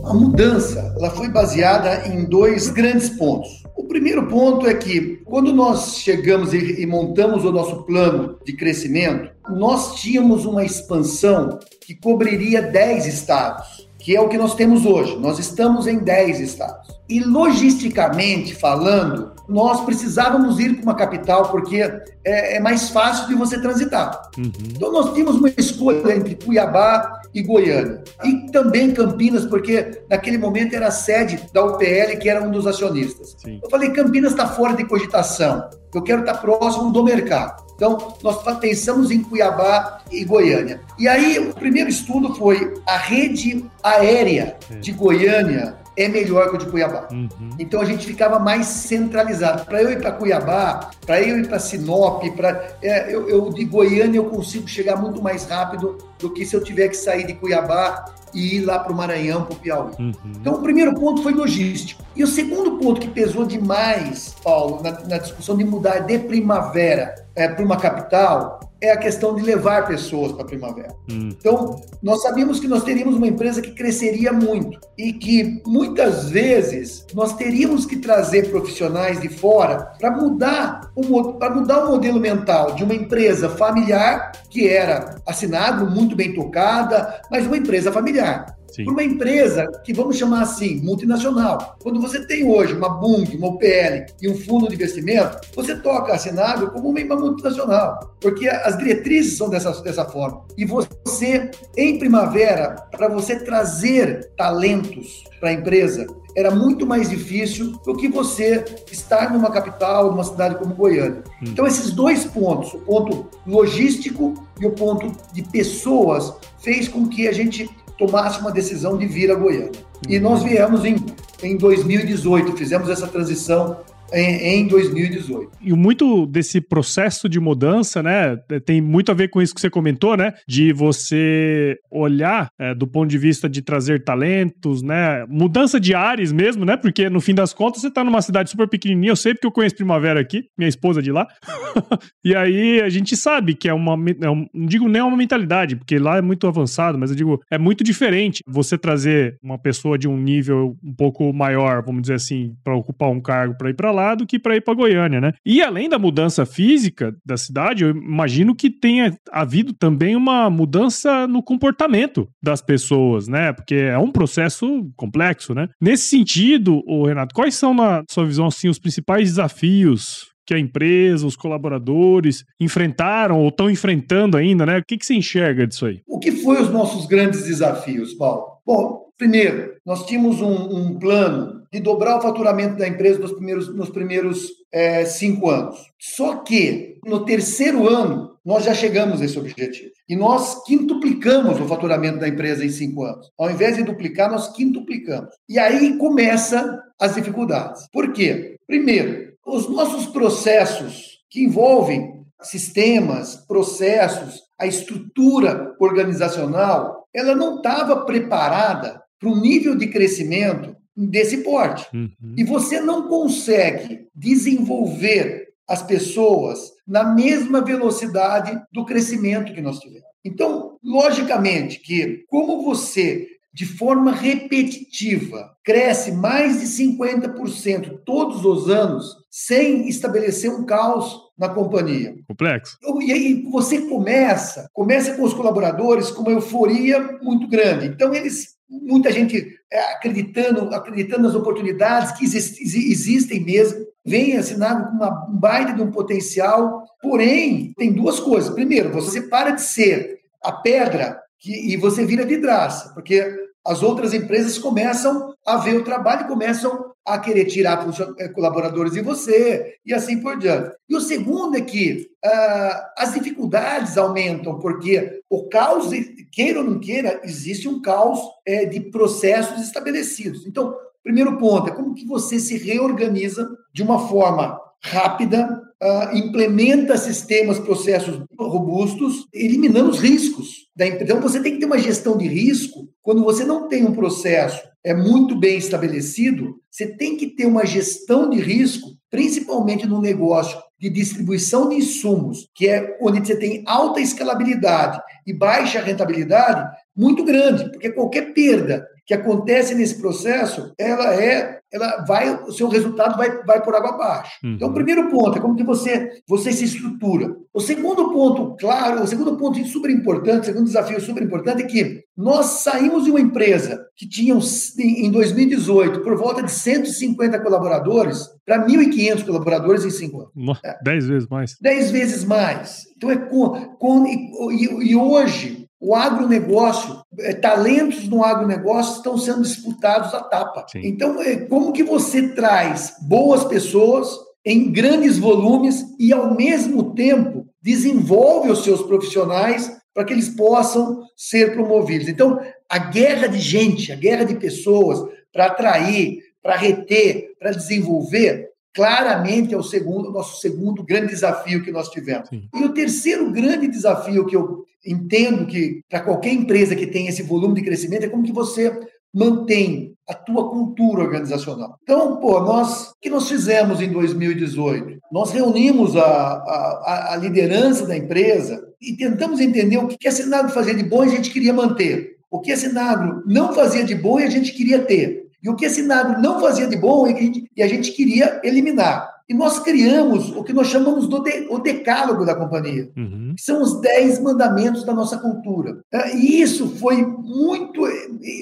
A 0.03 0.13
mudança 0.13 0.93
ela 0.97 1.11
foi 1.11 1.29
baseada 1.29 2.07
em 2.07 2.25
dois 2.25 2.69
grandes 2.69 3.09
pontos. 3.09 3.63
O 3.75 3.83
primeiro 3.85 4.27
ponto 4.27 4.67
é 4.67 4.73
que, 4.73 5.21
quando 5.25 5.53
nós 5.53 5.97
chegamos 5.97 6.53
e, 6.53 6.81
e 6.81 6.85
montamos 6.85 7.43
o 7.43 7.51
nosso 7.51 7.83
plano 7.83 8.37
de 8.45 8.53
crescimento, 8.53 9.31
nós 9.49 9.95
tínhamos 9.95 10.45
uma 10.45 10.63
expansão 10.63 11.59
que 11.81 11.93
cobriria 11.93 12.61
10 12.61 13.05
estados 13.05 13.85
que 14.05 14.15
é 14.15 14.21
o 14.21 14.29
que 14.29 14.37
nós 14.37 14.53
temos 14.53 14.85
hoje. 14.85 15.17
Nós 15.17 15.39
estamos 15.39 15.87
em 15.87 15.97
10 15.97 16.39
estados. 16.39 16.95
E 17.09 17.19
logisticamente 17.21 18.53
falando, 18.53 19.31
nós 19.49 19.81
precisávamos 19.81 20.59
ir 20.59 20.75
para 20.75 20.83
uma 20.83 20.93
capital 20.93 21.49
porque 21.49 21.77
é, 22.23 22.57
é, 22.57 22.59
mais 22.59 22.89
fácil 22.91 23.27
de 23.27 23.33
você 23.33 23.59
transitar. 23.59 24.29
Uhum. 24.37 24.51
Então 24.75 24.91
nós 24.91 25.11
tínhamos 25.11 25.37
uma 25.37 25.49
escolha 25.57 26.15
entre 26.15 26.35
Cuiabá 26.35 27.19
e 27.35 27.43
Goiânia. 27.43 28.01
E 28.23 28.49
também 28.49 28.91
Campinas, 28.91 29.45
porque 29.45 30.01
naquele 30.09 30.37
momento 30.37 30.73
era 30.73 30.87
a 30.87 30.91
sede 30.91 31.37
da 31.53 31.65
UPL, 31.65 32.17
que 32.19 32.29
era 32.29 32.41
um 32.41 32.49
dos 32.49 32.65
acionistas. 32.65 33.35
Sim. 33.37 33.59
Eu 33.61 33.69
falei, 33.69 33.89
Campinas 33.91 34.31
está 34.31 34.47
fora 34.47 34.73
de 34.73 34.85
cogitação. 34.85 35.69
Eu 35.93 36.01
quero 36.01 36.21
estar 36.21 36.35
próximo 36.35 36.91
do 36.91 37.03
mercado. 37.03 37.63
Então, 37.75 38.15
nós 38.23 38.41
pensamos 38.59 39.11
em 39.11 39.21
Cuiabá 39.21 40.01
e 40.09 40.23
Goiânia. 40.23 40.79
E 40.97 41.09
aí, 41.09 41.37
o 41.37 41.53
primeiro 41.53 41.89
estudo 41.89 42.33
foi 42.35 42.73
a 42.87 42.97
rede 42.97 43.65
aérea 43.83 44.55
de 44.79 44.93
Goiânia 44.93 45.75
é 45.97 46.07
melhor 46.07 46.49
que 46.49 46.55
o 46.55 46.59
de 46.59 46.65
Cuiabá. 46.65 47.07
Uhum. 47.11 47.29
Então 47.57 47.81
a 47.81 47.85
gente 47.85 48.05
ficava 48.05 48.39
mais 48.39 48.65
centralizado. 48.67 49.65
Para 49.65 49.81
eu 49.81 49.91
ir 49.91 49.99
para 49.99 50.11
Cuiabá, 50.11 50.91
para 51.05 51.21
eu 51.21 51.39
ir 51.39 51.47
para 51.47 51.59
Sinop, 51.59 52.23
para 52.35 52.77
é, 52.81 53.13
eu, 53.13 53.29
eu, 53.29 53.49
de 53.49 53.65
Goiânia 53.65 54.17
eu 54.17 54.25
consigo 54.25 54.67
chegar 54.67 54.95
muito 54.97 55.21
mais 55.21 55.45
rápido 55.45 55.97
do 56.19 56.29
que 56.31 56.45
se 56.45 56.55
eu 56.55 56.63
tiver 56.63 56.89
que 56.89 56.97
sair 56.97 57.25
de 57.25 57.33
Cuiabá 57.33 58.05
e 58.33 58.57
ir 58.57 58.65
lá 58.65 58.77
para 58.77 58.91
o 58.91 58.95
Maranhão, 58.95 59.45
para 59.45 59.53
o 59.53 59.55
Piauí. 59.55 59.91
Uhum. 59.97 60.13
Então, 60.25 60.55
o 60.55 60.61
primeiro 60.61 60.93
ponto 60.93 61.23
foi 61.23 61.33
logístico. 61.33 62.03
E 62.13 62.23
o 62.23 62.27
segundo 62.27 62.77
ponto 62.77 62.99
que 62.99 63.07
pesou 63.07 63.45
demais, 63.45 64.35
Paulo, 64.43 64.83
na, 64.83 64.91
na 65.07 65.17
discussão 65.17 65.55
de 65.55 65.63
mudar 65.63 65.99
de 65.99 66.19
primavera 66.19 67.15
é, 67.33 67.47
para 67.47 67.63
uma 67.63 67.77
capital, 67.77 68.59
é 68.81 68.91
a 68.91 68.97
questão 68.97 69.35
de 69.35 69.41
levar 69.41 69.87
pessoas 69.87 70.31
para 70.31 70.43
a 70.43 70.47
primavera. 70.47 70.93
Hum. 71.09 71.29
Então, 71.29 71.81
nós 72.01 72.21
sabíamos 72.21 72.59
que 72.59 72.67
nós 72.67 72.83
teríamos 72.83 73.15
uma 73.15 73.27
empresa 73.27 73.61
que 73.61 73.71
cresceria 73.71 74.31
muito 74.31 74.79
e 74.97 75.13
que 75.13 75.61
muitas 75.65 76.29
vezes 76.29 77.05
nós 77.13 77.35
teríamos 77.35 77.85
que 77.85 77.97
trazer 77.97 78.49
profissionais 78.49 79.19
de 79.19 79.29
fora 79.29 79.93
para 79.99 80.11
mudar 80.11 80.91
o 80.95 81.33
para 81.33 81.53
mudar 81.53 81.85
o 81.85 81.91
modelo 81.91 82.19
mental 82.19 82.73
de 82.75 82.83
uma 82.83 82.93
empresa 82.93 83.49
familiar 83.49 84.31
que 84.49 84.67
era 84.67 85.15
assinado 85.25 85.89
muito 85.89 86.15
bem 86.15 86.33
tocada, 86.33 87.21
mas 87.29 87.45
uma 87.45 87.57
empresa 87.57 87.91
familiar. 87.91 88.54
Por 88.83 88.93
uma 88.93 89.03
empresa 89.03 89.67
que 89.83 89.93
vamos 89.93 90.17
chamar 90.17 90.41
assim, 90.41 90.81
multinacional. 90.81 91.77
Quando 91.81 92.01
você 92.01 92.25
tem 92.25 92.45
hoje 92.45 92.73
uma 92.73 92.89
Bung, 92.89 93.35
uma 93.37 93.47
UPL 93.47 94.05
e 94.21 94.29
um 94.29 94.35
fundo 94.35 94.67
de 94.67 94.75
investimento, 94.75 95.37
você 95.55 95.75
toca 95.75 96.13
a 96.13 96.17
Senago 96.17 96.71
como 96.71 96.89
uma 96.89 97.15
multinacional, 97.15 98.15
porque 98.19 98.47
as 98.47 98.77
diretrizes 98.77 99.37
são 99.37 99.49
dessa, 99.49 99.71
dessa 99.81 100.05
forma. 100.05 100.43
E 100.57 100.65
você, 100.65 101.51
em 101.77 101.99
primavera, 101.99 102.75
para 102.91 103.07
você 103.07 103.39
trazer 103.39 104.31
talentos 104.35 105.23
para 105.39 105.49
a 105.49 105.53
empresa, 105.53 106.07
era 106.35 106.51
muito 106.51 106.85
mais 106.85 107.09
difícil 107.09 107.73
do 107.85 107.95
que 107.95 108.09
você 108.09 108.65
estar 108.91 109.31
numa 109.31 109.49
capital, 109.49 110.11
numa 110.11 110.23
cidade 110.23 110.55
como 110.55 110.75
Goiânia. 110.75 111.23
Hum. 111.41 111.45
Então, 111.47 111.65
esses 111.65 111.91
dois 111.91 112.25
pontos, 112.25 112.73
o 112.73 112.79
ponto 112.79 113.27
logístico 113.47 114.33
e 114.59 114.65
o 114.65 114.71
ponto 114.71 115.11
de 115.33 115.43
pessoas, 115.43 116.33
fez 116.59 116.87
com 116.87 117.07
que 117.07 117.27
a 117.27 117.31
gente 117.31 117.69
tomasse 117.97 118.39
uma 118.39 118.51
decisão 118.51 118.97
de 118.97 119.05
vir 119.05 119.31
a 119.31 119.35
Goiânia. 119.35 119.71
E 120.07 120.19
nós 120.19 120.43
viemos 120.43 120.83
em, 120.83 120.97
em 121.41 121.57
2018, 121.57 122.55
fizemos 122.57 122.89
essa 122.89 123.07
transição 123.07 123.77
em, 124.13 124.67
2018. 124.67 125.51
E 125.61 125.73
muito 125.73 126.25
desse 126.25 126.61
processo 126.61 127.27
de 127.27 127.39
mudança, 127.39 128.01
né, 128.01 128.37
tem 128.65 128.81
muito 128.81 129.11
a 129.11 129.15
ver 129.15 129.29
com 129.29 129.41
isso 129.41 129.53
que 129.53 129.61
você 129.61 129.69
comentou, 129.69 130.15
né, 130.15 130.33
de 130.47 130.71
você 130.73 131.77
olhar 131.91 132.47
é, 132.59 132.73
do 132.73 132.87
ponto 132.87 133.09
de 133.09 133.17
vista 133.17 133.49
de 133.49 133.61
trazer 133.61 134.03
talentos, 134.03 134.81
né, 134.81 135.25
mudança 135.27 135.79
de 135.79 135.93
ares 135.93 136.31
mesmo, 136.31 136.65
né, 136.65 136.77
porque 136.77 137.09
no 137.09 137.21
fim 137.21 137.33
das 137.33 137.53
contas 137.53 137.81
você 137.81 137.91
tá 137.91 138.03
numa 138.03 138.21
cidade 138.21 138.49
super 138.49 138.67
pequenininha, 138.67 139.11
eu 139.11 139.15
sei 139.15 139.33
porque 139.33 139.47
eu 139.47 139.51
conheço 139.51 139.75
Primavera 139.75 140.19
aqui, 140.19 140.45
minha 140.57 140.69
esposa 140.69 141.01
de 141.01 141.11
lá, 141.11 141.27
e 142.23 142.35
aí 142.35 142.81
a 142.81 142.89
gente 142.89 143.15
sabe 143.17 143.55
que 143.55 143.67
é 143.67 143.73
uma, 143.73 143.93
é 144.21 144.29
um, 144.29 144.47
não 144.53 144.65
digo 144.65 144.87
nem 144.87 145.01
uma 145.01 145.17
mentalidade, 145.17 145.75
porque 145.75 145.97
lá 145.97 146.17
é 146.17 146.21
muito 146.21 146.47
avançado, 146.47 146.97
mas 146.97 147.09
eu 147.09 147.15
digo, 147.15 147.41
é 147.51 147.57
muito 147.57 147.83
diferente 147.83 148.41
você 148.47 148.77
trazer 148.77 149.37
uma 149.43 149.57
pessoa 149.57 149.97
de 149.97 150.07
um 150.07 150.17
nível 150.17 150.75
um 150.83 150.93
pouco 150.93 151.31
maior, 151.33 151.83
vamos 151.83 152.03
dizer 152.03 152.15
assim, 152.15 152.55
para 152.63 152.75
ocupar 152.75 153.09
um 153.09 153.21
cargo 153.21 153.55
para 153.57 153.69
ir 153.69 153.73
para 153.73 153.91
lá 153.95 154.13
do 154.13 154.27
que 154.27 154.37
para 154.37 154.55
ir 154.55 154.61
para 154.61 154.73
Goiânia, 154.73 155.19
né? 155.19 155.31
E 155.45 155.61
além 155.61 155.89
da 155.89 155.97
mudança 155.97 156.45
física 156.45 157.15
da 157.25 157.37
cidade, 157.37 157.83
eu 157.83 157.91
imagino 157.91 158.53
que 158.53 158.69
tenha 158.69 159.17
havido 159.31 159.73
também 159.73 160.15
uma 160.15 160.49
mudança 160.49 161.25
no 161.27 161.41
comportamento 161.41 162.27
das 162.43 162.61
pessoas, 162.61 163.27
né? 163.27 163.53
Porque 163.53 163.75
é 163.75 163.97
um 163.97 164.11
processo 164.11 164.87
complexo, 164.95 165.53
né? 165.53 165.67
Nesse 165.81 166.07
sentido, 166.09 166.83
o 166.85 167.05
Renato, 167.05 167.33
quais 167.33 167.55
são 167.55 167.73
na 167.73 168.03
sua 168.09 168.25
visão 168.25 168.47
assim 168.47 168.69
os 168.69 168.79
principais 168.79 169.29
desafios 169.29 170.35
que 170.45 170.53
a 170.53 170.59
empresa, 170.59 171.25
os 171.25 171.35
colaboradores 171.35 172.45
enfrentaram 172.59 173.39
ou 173.39 173.49
estão 173.49 173.69
enfrentando 173.69 174.37
ainda, 174.37 174.65
né? 174.65 174.77
O 174.77 174.83
que, 174.85 174.97
que 174.97 175.05
você 175.05 175.15
enxerga 175.15 175.65
disso 175.65 175.87
aí? 175.87 176.01
O 176.07 176.19
que 176.19 176.31
foi 176.31 176.61
os 176.61 176.69
nossos 176.69 177.07
grandes 177.07 177.45
desafios, 177.45 178.13
Paulo? 178.13 178.59
Bom, 178.65 179.05
primeiro, 179.17 179.73
nós 179.85 180.05
tínhamos 180.05 180.41
um, 180.41 180.53
um 180.53 180.99
plano 180.99 181.54
de 181.75 181.81
dobrar 181.81 182.17
o 182.17 182.21
faturamento 182.21 182.77
da 182.77 182.87
empresa 182.87 183.19
nos 183.19 183.33
primeiros, 183.33 183.75
nos 183.75 183.89
primeiros 183.89 184.49
é, 184.71 185.03
cinco 185.03 185.49
anos. 185.49 185.77
Só 185.99 186.37
que, 186.37 186.97
no 187.05 187.25
terceiro 187.25 187.89
ano, 187.89 188.37
nós 188.45 188.63
já 188.63 188.73
chegamos 188.73 189.21
a 189.21 189.25
esse 189.25 189.37
objetivo. 189.37 189.91
E 190.07 190.15
nós 190.15 190.63
quintuplicamos 190.63 191.59
o 191.59 191.67
faturamento 191.67 192.19
da 192.19 192.29
empresa 192.29 192.63
em 192.63 192.69
cinco 192.69 193.03
anos. 193.03 193.29
Ao 193.37 193.51
invés 193.51 193.75
de 193.75 193.83
duplicar, 193.83 194.31
nós 194.31 194.53
quintuplicamos. 194.53 195.35
E 195.49 195.59
aí 195.59 195.97
começam 195.97 196.79
as 196.97 197.13
dificuldades. 197.13 197.89
Por 197.91 198.13
quê? 198.13 198.55
Primeiro, 198.65 199.33
os 199.45 199.67
nossos 199.67 200.05
processos 200.05 201.19
que 201.29 201.43
envolvem 201.43 202.23
sistemas, 202.41 203.35
processos, 203.35 204.43
a 204.57 204.65
estrutura 204.65 205.75
organizacional, 205.77 207.05
ela 207.13 207.35
não 207.35 207.57
estava 207.57 208.05
preparada 208.05 209.01
para 209.19 209.29
o 209.29 209.41
nível 209.41 209.75
de 209.75 209.87
crescimento 209.87 210.73
desse 210.95 211.37
porte. 211.37 211.87
Uhum. 211.93 212.35
E 212.37 212.43
você 212.43 212.79
não 212.79 213.07
consegue 213.07 214.07
desenvolver 214.15 215.49
as 215.67 215.81
pessoas 215.81 216.73
na 216.87 217.03
mesma 217.03 217.61
velocidade 217.61 218.59
do 218.71 218.85
crescimento 218.85 219.53
que 219.53 219.61
nós 219.61 219.79
tivemos. 219.79 220.07
Então, 220.23 220.77
logicamente 220.83 221.79
que 221.79 222.23
como 222.27 222.63
você 222.63 223.27
de 223.53 223.65
forma 223.65 224.11
repetitiva 224.11 225.55
cresce 225.63 226.11
mais 226.11 226.59
de 226.59 226.67
50% 226.67 228.01
todos 228.05 228.43
os 228.43 228.69
anos 228.69 229.15
sem 229.31 229.87
estabelecer 229.87 230.51
um 230.51 230.65
caos 230.65 231.24
na 231.37 231.49
companhia. 231.49 232.15
Complexo. 232.27 232.77
E 233.01 233.11
aí 233.11 233.43
você 233.51 233.81
começa, 233.81 234.69
começa 234.73 235.15
com 235.15 235.23
os 235.23 235.33
colaboradores 235.33 236.11
com 236.11 236.21
uma 236.21 236.31
euforia 236.31 237.19
muito 237.21 237.47
grande. 237.47 237.87
Então 237.87 238.13
eles 238.13 238.55
muita 238.69 239.11
gente 239.11 239.59
é, 239.71 239.93
acreditando, 239.93 240.73
acreditando 240.73 241.23
nas 241.23 241.35
oportunidades 241.35 242.11
que 242.13 242.25
existem 242.25 243.43
mesmo, 243.43 243.85
vem 244.05 244.37
assinado 244.37 244.89
com 244.89 244.95
uma 244.95 245.11
baita 245.11 245.73
de 245.73 245.81
um 245.81 245.91
potencial. 245.91 246.83
Porém, 247.01 247.73
tem 247.77 247.93
duas 247.93 248.19
coisas. 248.19 248.53
Primeiro, 248.53 248.91
você 248.91 249.21
para 249.21 249.51
de 249.51 249.61
ser 249.61 250.19
a 250.43 250.51
pedra 250.51 251.19
que, 251.39 251.73
e 251.73 251.77
você 251.77 252.05
vira 252.05 252.25
vidraça, 252.25 252.93
porque 252.93 253.45
as 253.65 253.81
outras 253.81 254.13
empresas 254.13 254.57
começam 254.57 255.33
a 255.45 255.57
ver 255.57 255.75
o 255.75 255.83
trabalho 255.83 256.25
e 256.25 256.27
começam 256.27 256.94
a 257.05 257.19
querer 257.19 257.45
tirar 257.45 257.87
eh, 258.17 258.27
colaboradores 258.29 258.93
de 258.93 259.01
você 259.01 259.75
e 259.85 259.93
assim 259.93 260.19
por 260.19 260.37
diante. 260.39 260.71
E 260.89 260.95
o 260.95 261.01
segundo 261.01 261.55
é 261.55 261.61
que 261.61 262.09
uh, 262.25 262.81
as 262.97 263.13
dificuldades 263.13 263.95
aumentam, 263.97 264.57
porque 264.59 265.21
o 265.29 265.47
caos, 265.47 265.91
queira 266.31 266.59
ou 266.59 266.65
não 266.65 266.79
queira, 266.79 267.21
existe 267.23 267.67
um 267.67 267.79
caos 267.79 268.19
é, 268.45 268.65
de 268.65 268.79
processos 268.79 269.61
estabelecidos. 269.61 270.47
Então, 270.47 270.75
primeiro 271.03 271.37
ponto 271.37 271.69
é 271.69 271.71
como 271.71 271.93
que 271.93 272.07
você 272.07 272.39
se 272.39 272.57
reorganiza 272.57 273.47
de 273.71 273.83
uma 273.83 274.07
forma 274.07 274.59
rápida, 274.83 275.61
uh, 275.81 276.17
implementa 276.17 276.97
sistemas, 276.97 277.59
processos 277.59 278.19
robustos, 278.39 279.27
eliminando 279.31 279.91
os 279.91 279.99
riscos 279.99 280.67
da 280.75 280.87
empresa. 280.87 281.03
Então, 281.03 281.21
você 281.21 281.39
tem 281.39 281.53
que 281.53 281.59
ter 281.59 281.65
uma 281.65 281.77
gestão 281.77 282.17
de 282.17 282.27
risco. 282.27 282.89
Quando 283.03 283.23
você 283.23 283.43
não 283.43 283.67
tem 283.67 283.85
um 283.85 283.93
processo 283.93 284.61
é 284.85 284.93
muito 284.93 285.35
bem 285.35 285.57
estabelecido, 285.57 286.57
você 286.69 286.85
tem 286.95 287.17
que 287.17 287.27
ter 287.27 287.47
uma 287.47 287.65
gestão 287.65 288.29
de 288.29 288.39
risco, 288.39 288.87
principalmente 289.09 289.87
no 289.87 289.99
negócio 289.99 290.59
de 290.79 290.89
distribuição 290.91 291.69
de 291.69 291.77
insumos, 291.77 292.47
que 292.53 292.67
é 292.67 292.95
onde 293.01 293.25
você 293.25 293.35
tem 293.35 293.63
alta 293.65 293.99
escalabilidade 293.99 295.01
e 295.25 295.33
baixa 295.33 295.81
rentabilidade, 295.81 296.69
muito 296.95 297.23
grande, 297.23 297.71
porque 297.71 297.91
qualquer 297.91 298.33
perda 298.33 298.85
que 299.07 299.13
acontece 299.13 299.73
nesse 299.73 299.99
processo, 299.99 300.73
ela 300.77 301.15
é, 301.15 301.59
ela 301.71 302.03
vai, 302.07 302.43
o 302.43 302.51
seu 302.51 302.67
resultado 302.67 303.17
vai, 303.17 303.43
vai 303.43 303.63
por 303.63 303.75
água 303.75 303.91
abaixo. 303.91 304.39
Uhum. 304.43 304.53
Então, 304.53 304.69
o 304.69 304.73
primeiro 304.73 305.09
ponto 305.09 305.37
é 305.37 305.41
como 305.41 305.55
que 305.55 305.63
você, 305.63 306.09
você 306.27 306.51
se 306.51 306.65
estrutura. 306.65 307.35
O 307.53 307.59
segundo 307.59 308.11
ponto, 308.11 308.55
claro, 308.59 309.03
o 309.03 309.07
segundo 309.07 309.37
ponto 309.37 309.63
super 309.65 309.89
importante, 309.89 310.43
o 310.43 310.45
segundo 310.45 310.65
desafio 310.65 310.99
super 310.99 311.23
importante 311.23 311.63
é 311.63 311.65
que 311.65 312.03
nós 312.17 312.61
saímos 312.61 313.03
de 313.03 313.11
uma 313.11 313.19
empresa 313.19 313.85
que 313.95 314.07
tinha 314.07 314.37
em 314.79 315.11
2018 315.11 316.01
por 316.01 316.17
volta 316.17 316.41
de 316.41 316.51
150 316.51 317.39
colaboradores 317.39 318.29
para 318.45 318.65
1.500 318.65 319.25
colaboradores 319.25 319.83
em 319.83 319.89
cinco 319.89 320.21
anos. 320.21 320.59
É. 320.63 320.77
Dez 320.81 321.07
vezes 321.07 321.27
mais. 321.27 321.57
Dez 321.59 321.91
vezes 321.91 322.23
mais. 322.23 322.83
Então 322.95 323.11
é 323.11 323.17
com, 323.17 323.49
com 323.77 324.05
e, 324.07 324.91
e 324.91 324.95
hoje 324.95 325.65
o 325.79 325.93
agronegócio, 325.93 327.01
é, 327.19 327.33
talentos 327.33 328.07
no 328.07 328.23
agronegócio 328.23 328.97
estão 328.97 329.17
sendo 329.17 329.41
disputados 329.41 330.13
à 330.13 330.21
tapa. 330.21 330.65
Sim. 330.71 330.81
Então, 330.83 331.21
é, 331.21 331.35
como 331.35 331.73
que 331.73 331.83
você 331.83 332.29
traz 332.29 332.95
boas 333.01 333.43
pessoas 333.43 334.09
em 334.43 334.71
grandes 334.71 335.17
volumes 335.17 335.85
e, 335.99 336.13
ao 336.13 336.33
mesmo 336.35 336.95
tempo, 336.95 337.45
desenvolve 337.61 338.49
os 338.49 338.63
seus 338.63 338.81
profissionais 338.83 339.71
para 339.95 340.03
que 340.03 340.11
eles 340.11 340.27
possam 340.27 341.03
ser 341.15 341.53
promovidos? 341.53 342.09
Então, 342.09 342.39
a 342.69 342.77
guerra 342.77 343.27
de 343.27 343.39
gente, 343.39 343.93
a 343.93 343.95
guerra 343.95 344.25
de 344.25 344.35
pessoas 344.35 345.09
para 345.31 345.45
atrair, 345.45 346.19
para 346.43 346.57
reter, 346.57 347.33
para 347.39 347.51
desenvolver, 347.51 348.49
claramente 348.73 349.53
é 349.53 349.57
o 349.57 349.63
segundo, 349.63 350.11
nosso 350.11 350.41
segundo 350.41 350.83
grande 350.83 351.07
desafio 351.07 351.63
que 351.63 351.71
nós 351.71 351.89
tivemos. 351.89 352.27
Sim. 352.27 352.43
E 352.53 352.63
o 352.65 352.73
terceiro 352.73 353.31
grande 353.31 353.67
desafio 353.67 354.25
que 354.25 354.35
eu 354.35 354.65
entendo 354.85 355.47
que 355.47 355.81
para 355.89 356.01
qualquer 356.01 356.33
empresa 356.33 356.75
que 356.75 356.85
tem 356.85 357.07
esse 357.07 357.23
volume 357.23 357.55
de 357.55 357.63
crescimento 357.63 358.03
é 358.03 358.09
como 358.09 358.23
que 358.23 358.33
você 358.33 358.77
mantém 359.13 359.95
a 360.07 360.13
tua 360.13 360.49
cultura 360.49 361.03
organizacional. 361.03 361.79
Então, 361.81 362.17
pô, 362.17 362.41
nós, 362.41 362.89
o 362.89 362.95
que 363.01 363.09
nós 363.09 363.29
fizemos 363.29 363.79
em 363.79 363.89
2018? 363.91 364.99
Nós 365.09 365.31
reunimos 365.31 365.95
a, 365.95 366.03
a, 366.03 367.13
a 367.13 367.15
liderança 367.15 367.87
da 367.87 367.95
empresa 367.95 368.64
e 368.81 368.95
tentamos 368.95 369.39
entender 369.39 369.77
o 369.77 369.87
que 369.87 370.07
a 370.07 370.11
Sinagro 370.11 370.51
fazia 370.51 370.73
de 370.73 370.83
bom 370.83 371.03
e 371.03 371.07
a 371.07 371.11
gente 371.11 371.31
queria 371.31 371.53
manter. 371.53 372.17
O 372.29 372.39
que 372.39 372.51
a 372.51 372.57
Sinagro 372.57 373.23
não 373.25 373.53
fazia 373.53 373.83
de 373.83 373.95
bom 373.95 374.19
e 374.19 374.23
a 374.23 374.29
gente 374.29 374.51
queria 374.51 374.79
ter. 374.79 375.25
E 375.45 375.49
o 375.49 375.55
que 375.55 375.63
esse 375.63 375.83
nado 375.83 376.19
não 376.19 376.41
fazia 376.41 376.65
de 376.65 376.75
bom 376.75 377.07
e 377.07 377.61
a 377.61 377.67
gente 377.67 377.91
queria 377.91 378.41
eliminar. 378.43 379.13
E 379.29 379.33
nós 379.33 379.59
criamos 379.59 380.31
o 380.31 380.43
que 380.43 380.51
nós 380.51 380.67
chamamos 380.67 381.07
do 381.07 381.19
de, 381.21 381.47
o 381.51 381.59
decálogo 381.59 382.25
da 382.25 382.35
companhia, 382.35 382.91
uhum. 382.97 383.33
que 383.35 383.43
são 383.43 383.61
os 383.61 383.79
dez 383.79 384.19
mandamentos 384.19 384.83
da 384.83 384.93
nossa 384.93 385.19
cultura. 385.19 385.81
É, 385.91 386.15
e 386.15 386.41
isso 386.41 386.67
foi 386.77 387.05
muito, 387.05 387.87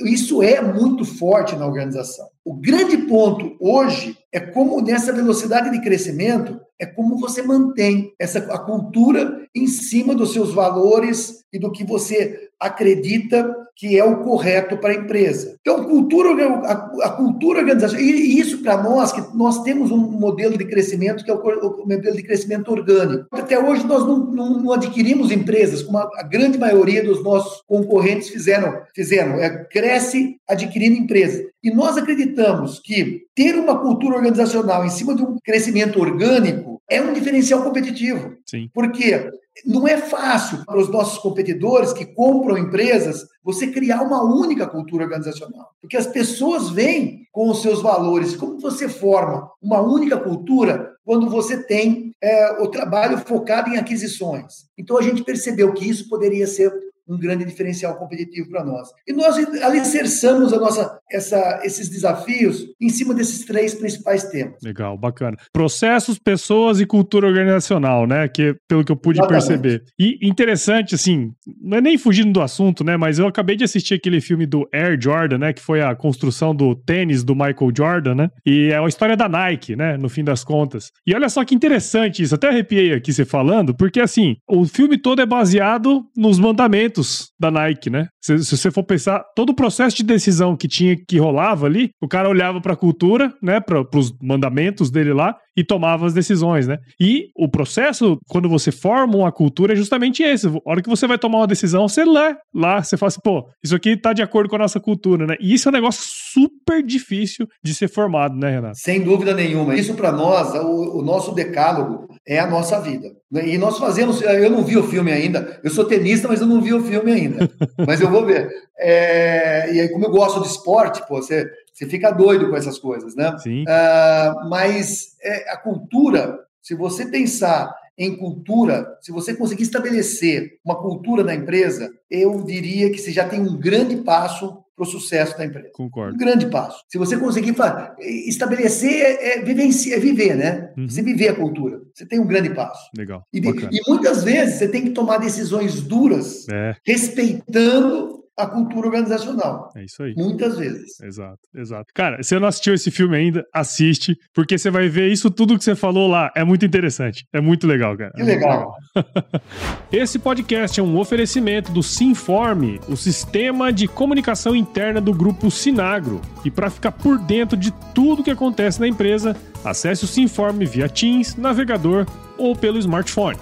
isso 0.05 0.41
é 0.41 0.61
muito 0.61 1.03
forte 1.03 1.57
na 1.57 1.67
organização. 1.67 2.27
O 2.45 2.53
grande 2.55 2.97
ponto 2.97 3.55
hoje 3.59 4.17
é 4.31 4.39
como 4.39 4.81
nessa 4.81 5.13
velocidade 5.13 5.71
de 5.71 5.81
crescimento 5.81 6.59
é 6.77 6.85
como 6.85 7.17
você 7.17 7.41
mantém 7.41 8.13
essa 8.19 8.39
a 8.39 8.59
cultura 8.59 9.47
em 9.55 9.65
cima 9.67 10.13
dos 10.13 10.33
seus 10.33 10.53
valores 10.53 11.45
e 11.53 11.57
do 11.57 11.71
que 11.71 11.85
você 11.85 12.49
acredita 12.59 13.62
que 13.75 13.97
é 13.97 14.03
o 14.03 14.17
correto 14.17 14.77
para 14.77 14.91
a 14.91 14.95
empresa. 14.95 15.57
Então, 15.61 15.83
cultura, 15.85 16.47
a, 16.47 17.05
a 17.05 17.09
cultura 17.11 17.59
organizacional, 17.59 18.05
e 18.05 18.39
isso 18.39 18.61
para 18.61 18.81
nós, 18.81 19.11
que 19.11 19.21
nós 19.35 19.63
temos 19.63 19.91
um 19.91 19.97
modelo 19.97 20.57
de 20.57 20.65
crescimento 20.65 21.23
que 21.23 21.31
é 21.31 21.33
o, 21.33 21.37
o 21.39 21.87
modelo 21.87 22.15
de 22.15 22.23
crescimento 22.23 22.71
orgânico. 22.71 23.27
Até 23.31 23.57
hoje 23.59 23.85
nós 23.85 24.05
não, 24.05 24.19
não, 24.25 24.61
não, 24.61 24.73
adquirimos 24.73 25.31
empresas, 25.31 25.81
como 25.81 25.97
a, 25.97 26.09
a, 26.17 26.23
grande 26.23 26.57
maioria 26.57 27.03
dos 27.03 27.23
nossos 27.23 27.61
concorrentes 27.67 28.29
fizeram, 28.29 28.81
fizeram 28.95 29.35
é, 29.35 29.65
cresce 29.65 30.37
adquirindo 30.47 30.97
empresas. 30.97 31.45
E 31.63 31.71
nós 31.71 31.97
acreditamos 31.97 32.79
que 32.79 33.23
ter 33.35 33.55
uma 33.55 33.79
cultura 33.79 34.17
organizacional 34.17 34.85
em 34.85 34.89
cima 34.89 35.15
de 35.15 35.23
um 35.23 35.37
crescimento 35.43 35.99
orgânico 35.99 36.81
é 36.89 37.01
um 37.01 37.13
diferencial 37.13 37.63
competitivo. 37.63 38.35
Sim. 38.45 38.69
Porque 38.73 39.29
não 39.65 39.87
é 39.87 39.97
fácil 39.97 40.65
para 40.65 40.79
os 40.79 40.89
nossos 40.89 41.19
competidores 41.19 41.93
que 41.93 42.05
compram 42.05 42.57
empresas 42.57 43.27
você 43.43 43.67
criar 43.67 44.01
uma 44.01 44.23
única 44.23 44.67
cultura 44.67 45.03
organizacional. 45.03 45.71
Porque 45.79 45.97
as 45.97 46.07
pessoas 46.07 46.69
vêm 46.69 47.27
com 47.31 47.49
os 47.49 47.61
seus 47.61 47.81
valores. 47.81 48.35
Como 48.35 48.59
você 48.59 48.89
forma 48.89 49.51
uma 49.61 49.81
única 49.81 50.17
cultura 50.17 50.95
quando 51.05 51.29
você 51.29 51.61
tem 51.63 52.13
é, 52.21 52.61
o 52.61 52.67
trabalho 52.67 53.17
focado 53.19 53.69
em 53.69 53.77
aquisições? 53.77 54.65
Então 54.77 54.97
a 54.97 55.01
gente 55.01 55.23
percebeu 55.23 55.73
que 55.73 55.87
isso 55.87 56.09
poderia 56.09 56.47
ser 56.47 56.71
um 57.07 57.17
grande 57.17 57.45
diferencial 57.45 57.95
competitivo 57.97 58.49
para 58.49 58.63
nós. 58.63 58.89
E 59.07 59.13
nós 59.13 59.35
alicerçamos 59.61 60.53
a 60.53 60.59
nossa, 60.59 60.99
essa, 61.11 61.61
esses 61.63 61.89
desafios 61.89 62.65
em 62.81 62.89
cima 62.89 63.13
desses 63.13 63.45
três 63.45 63.73
principais 63.73 64.23
temas. 64.25 64.55
Legal, 64.63 64.97
bacana. 64.97 65.37
Processos, 65.51 66.17
pessoas 66.17 66.79
e 66.79 66.85
cultura 66.85 67.27
organizacional, 67.27 68.07
né? 68.07 68.27
Que 68.27 68.55
pelo 68.67 68.83
que 68.83 68.91
eu 68.91 68.95
pude 68.95 69.19
Exatamente. 69.19 69.47
perceber. 69.47 69.83
E 69.99 70.17
interessante, 70.27 70.95
assim, 70.95 71.31
não 71.61 71.77
é 71.77 71.81
nem 71.81 71.97
fugindo 71.97 72.31
do 72.31 72.41
assunto, 72.41 72.83
né? 72.83 72.97
Mas 72.97 73.19
eu 73.19 73.27
acabei 73.27 73.55
de 73.55 73.63
assistir 73.63 73.95
aquele 73.95 74.21
filme 74.21 74.45
do 74.45 74.67
Air 74.73 74.97
Jordan, 74.99 75.37
né? 75.37 75.53
Que 75.53 75.61
foi 75.61 75.81
a 75.81 75.95
construção 75.95 76.55
do 76.55 76.75
tênis 76.75 77.23
do 77.23 77.35
Michael 77.35 77.71
Jordan, 77.75 78.15
né? 78.15 78.29
E 78.45 78.69
é 78.71 78.79
uma 78.79 78.89
história 78.89 79.17
da 79.17 79.27
Nike, 79.27 79.75
né? 79.75 79.97
No 79.97 80.09
fim 80.09 80.23
das 80.23 80.43
contas. 80.43 80.91
E 81.05 81.13
olha 81.13 81.29
só 81.29 81.43
que 81.43 81.55
interessante 81.55 82.23
isso. 82.23 82.35
Até 82.35 82.47
arrepiei 82.47 82.93
aqui 82.93 83.11
você 83.11 83.25
falando, 83.25 83.75
porque 83.75 83.99
assim, 83.99 84.35
o 84.47 84.65
filme 84.65 84.97
todo 84.97 85.21
é 85.21 85.25
baseado 85.25 86.05
nos 86.15 86.39
mandamentos 86.39 86.92
da 87.39 87.51
Nike, 87.51 87.89
né? 87.89 88.07
Se, 88.21 88.37
se, 88.43 88.57
você 88.57 88.71
for 88.71 88.83
pensar, 88.83 89.23
todo 89.35 89.51
o 89.51 89.55
processo 89.55 89.97
de 89.97 90.03
decisão 90.03 90.55
que 90.55 90.67
tinha 90.67 90.95
que 90.95 91.17
rolava 91.17 91.65
ali, 91.65 91.89
o 92.01 92.07
cara 92.07 92.29
olhava 92.29 92.61
para 92.61 92.73
a 92.73 92.77
cultura, 92.77 93.33
né, 93.41 93.59
para 93.59 93.83
os 93.95 94.13
mandamentos 94.21 94.89
dele 94.89 95.13
lá 95.13 95.35
e 95.55 95.63
tomava 95.63 96.05
as 96.05 96.13
decisões, 96.13 96.67
né? 96.67 96.77
E 96.99 97.27
o 97.35 97.47
processo, 97.47 98.17
quando 98.27 98.49
você 98.49 98.71
forma 98.71 99.17
uma 99.17 99.31
cultura, 99.31 99.73
é 99.73 99.75
justamente 99.75 100.23
esse. 100.23 100.47
A 100.47 100.51
hora 100.65 100.81
que 100.81 100.89
você 100.89 101.05
vai 101.05 101.17
tomar 101.17 101.39
uma 101.39 101.47
decisão, 101.47 101.87
você 101.87 102.03
lê 102.03 102.35
lá, 102.53 102.81
você 102.81 102.97
fala 102.97 103.09
assim, 103.09 103.19
pô, 103.23 103.47
isso 103.63 103.75
aqui 103.75 103.95
tá 103.95 104.13
de 104.13 104.21
acordo 104.21 104.49
com 104.49 104.55
a 104.55 104.59
nossa 104.59 104.79
cultura, 104.79 105.27
né? 105.27 105.35
E 105.39 105.53
isso 105.53 105.67
é 105.67 105.71
um 105.71 105.73
negócio 105.73 106.03
super 106.33 106.83
difícil 106.83 107.47
de 107.63 107.73
ser 107.75 107.87
formado, 107.87 108.35
né, 108.35 108.49
Renato? 108.49 108.77
Sem 108.77 109.03
dúvida 109.03 109.33
nenhuma. 109.33 109.75
Isso 109.75 109.93
para 109.93 110.11
nós, 110.11 110.53
o, 110.55 110.99
o 110.99 111.01
nosso 111.03 111.33
decálogo 111.33 112.07
é 112.25 112.39
a 112.39 112.47
nossa 112.47 112.79
vida. 112.79 113.11
E 113.31 113.57
nós 113.57 113.77
fazemos, 113.77 114.21
eu 114.21 114.49
não 114.49 114.63
vi 114.63 114.77
o 114.77 114.87
filme 114.87 115.11
ainda, 115.11 115.59
eu 115.63 115.69
sou 115.69 115.85
tenista, 115.85 116.27
mas 116.27 116.41
eu 116.41 116.47
não 116.47 116.61
vi 116.61 116.73
o 116.73 116.83
filme 116.83 117.11
ainda. 117.11 117.49
mas 117.85 117.99
eu 117.99 118.09
vou 118.09 118.25
ver. 118.25 118.49
É, 118.77 119.73
e 119.73 119.79
aí, 119.81 119.89
como 119.89 120.05
eu 120.05 120.11
gosto 120.11 120.41
de 120.41 120.47
esporte, 120.47 121.05
pô, 121.07 121.21
você, 121.21 121.49
você 121.73 121.85
fica 121.85 122.11
doido 122.11 122.49
com 122.49 122.55
essas 122.55 122.79
coisas, 122.79 123.15
né? 123.15 123.35
Sim. 123.39 123.63
Uh, 123.63 124.49
mas 124.49 125.15
é, 125.21 125.51
a 125.51 125.57
cultura, 125.57 126.39
se 126.61 126.73
você 126.75 127.05
pensar 127.05 127.73
em 127.97 128.17
cultura, 128.17 128.97
se 129.01 129.11
você 129.11 129.35
conseguir 129.35 129.63
estabelecer 129.63 130.53
uma 130.65 130.81
cultura 130.81 131.23
na 131.23 131.35
empresa, 131.35 131.91
eu 132.09 132.41
diria 132.41 132.89
que 132.91 132.97
você 132.97 133.11
já 133.11 133.27
tem 133.27 133.39
um 133.39 133.57
grande 133.57 133.97
passo 133.97 134.62
para 134.75 134.83
o 134.83 134.85
sucesso 134.85 135.37
da 135.37 135.45
empresa. 135.45 135.69
Concordo. 135.73 136.15
Um 136.15 136.17
grande 136.17 136.47
passo. 136.47 136.83
Se 136.89 136.97
você 136.97 137.17
conseguir 137.17 137.55
estabelecer, 137.99 138.91
é, 138.91 139.39
é, 139.39 139.41
viver, 139.43 139.67
é 139.67 139.99
viver, 139.99 140.35
né? 140.35 140.73
Uhum. 140.77 140.89
Você 140.89 141.01
viver 141.01 141.29
a 141.29 141.35
cultura. 141.35 141.81
Você 141.93 142.05
tem 142.05 142.19
um 142.19 142.27
grande 142.27 142.49
passo. 142.49 142.89
Legal. 142.97 143.23
E, 143.31 143.39
e 143.39 143.81
muitas 143.87 144.23
vezes 144.23 144.55
você 144.55 144.67
tem 144.67 144.83
que 144.83 144.91
tomar 144.91 145.17
decisões 145.17 145.81
duras, 145.81 146.47
é. 146.49 146.75
respeitando 146.85 148.22
a 148.37 148.47
cultura 148.47 148.87
organizacional. 148.87 149.69
É 149.75 149.83
isso 149.83 150.01
aí. 150.01 150.13
Muitas 150.15 150.57
vezes. 150.57 150.99
Exato, 151.01 151.39
exato. 151.55 151.85
Cara, 151.93 152.21
se 152.23 152.29
você 152.29 152.39
não 152.39 152.47
assistiu 152.47 152.73
esse 152.73 152.89
filme 152.89 153.15
ainda, 153.15 153.45
assiste, 153.53 154.17
porque 154.33 154.57
você 154.57 154.71
vai 154.71 154.89
ver 154.89 155.11
isso 155.11 155.29
tudo 155.29 155.57
que 155.57 155.63
você 155.63 155.75
falou 155.75 156.07
lá. 156.07 156.31
É 156.35 156.43
muito 156.43 156.65
interessante. 156.65 157.25
É 157.31 157.39
muito 157.39 157.67
legal, 157.67 157.95
cara. 157.95 158.11
Que 158.11 158.21
é 158.21 158.25
legal. 158.25 158.75
legal. 158.95 159.41
esse 159.91 160.17
podcast 160.17 160.79
é 160.79 160.83
um 160.83 160.97
oferecimento 160.97 161.71
do 161.71 161.83
Sinforme, 161.83 162.79
o 162.87 162.97
sistema 162.97 163.71
de 163.71 163.87
comunicação 163.87 164.55
interna 164.55 164.99
do 164.99 165.13
grupo 165.13 165.51
Sinagro. 165.51 166.19
E 166.43 166.49
para 166.49 166.69
ficar 166.69 166.91
por 166.91 167.19
dentro 167.19 167.55
de 167.55 167.71
tudo 167.93 168.23
que 168.23 168.31
acontece 168.31 168.79
na 168.79 168.87
empresa, 168.87 169.35
acesse 169.63 170.05
o 170.05 170.07
Sinforme 170.07 170.65
via 170.65 170.89
Teams, 170.89 171.35
navegador 171.35 172.05
ou 172.37 172.55
pelo 172.55 172.79
smartphone. 172.79 173.37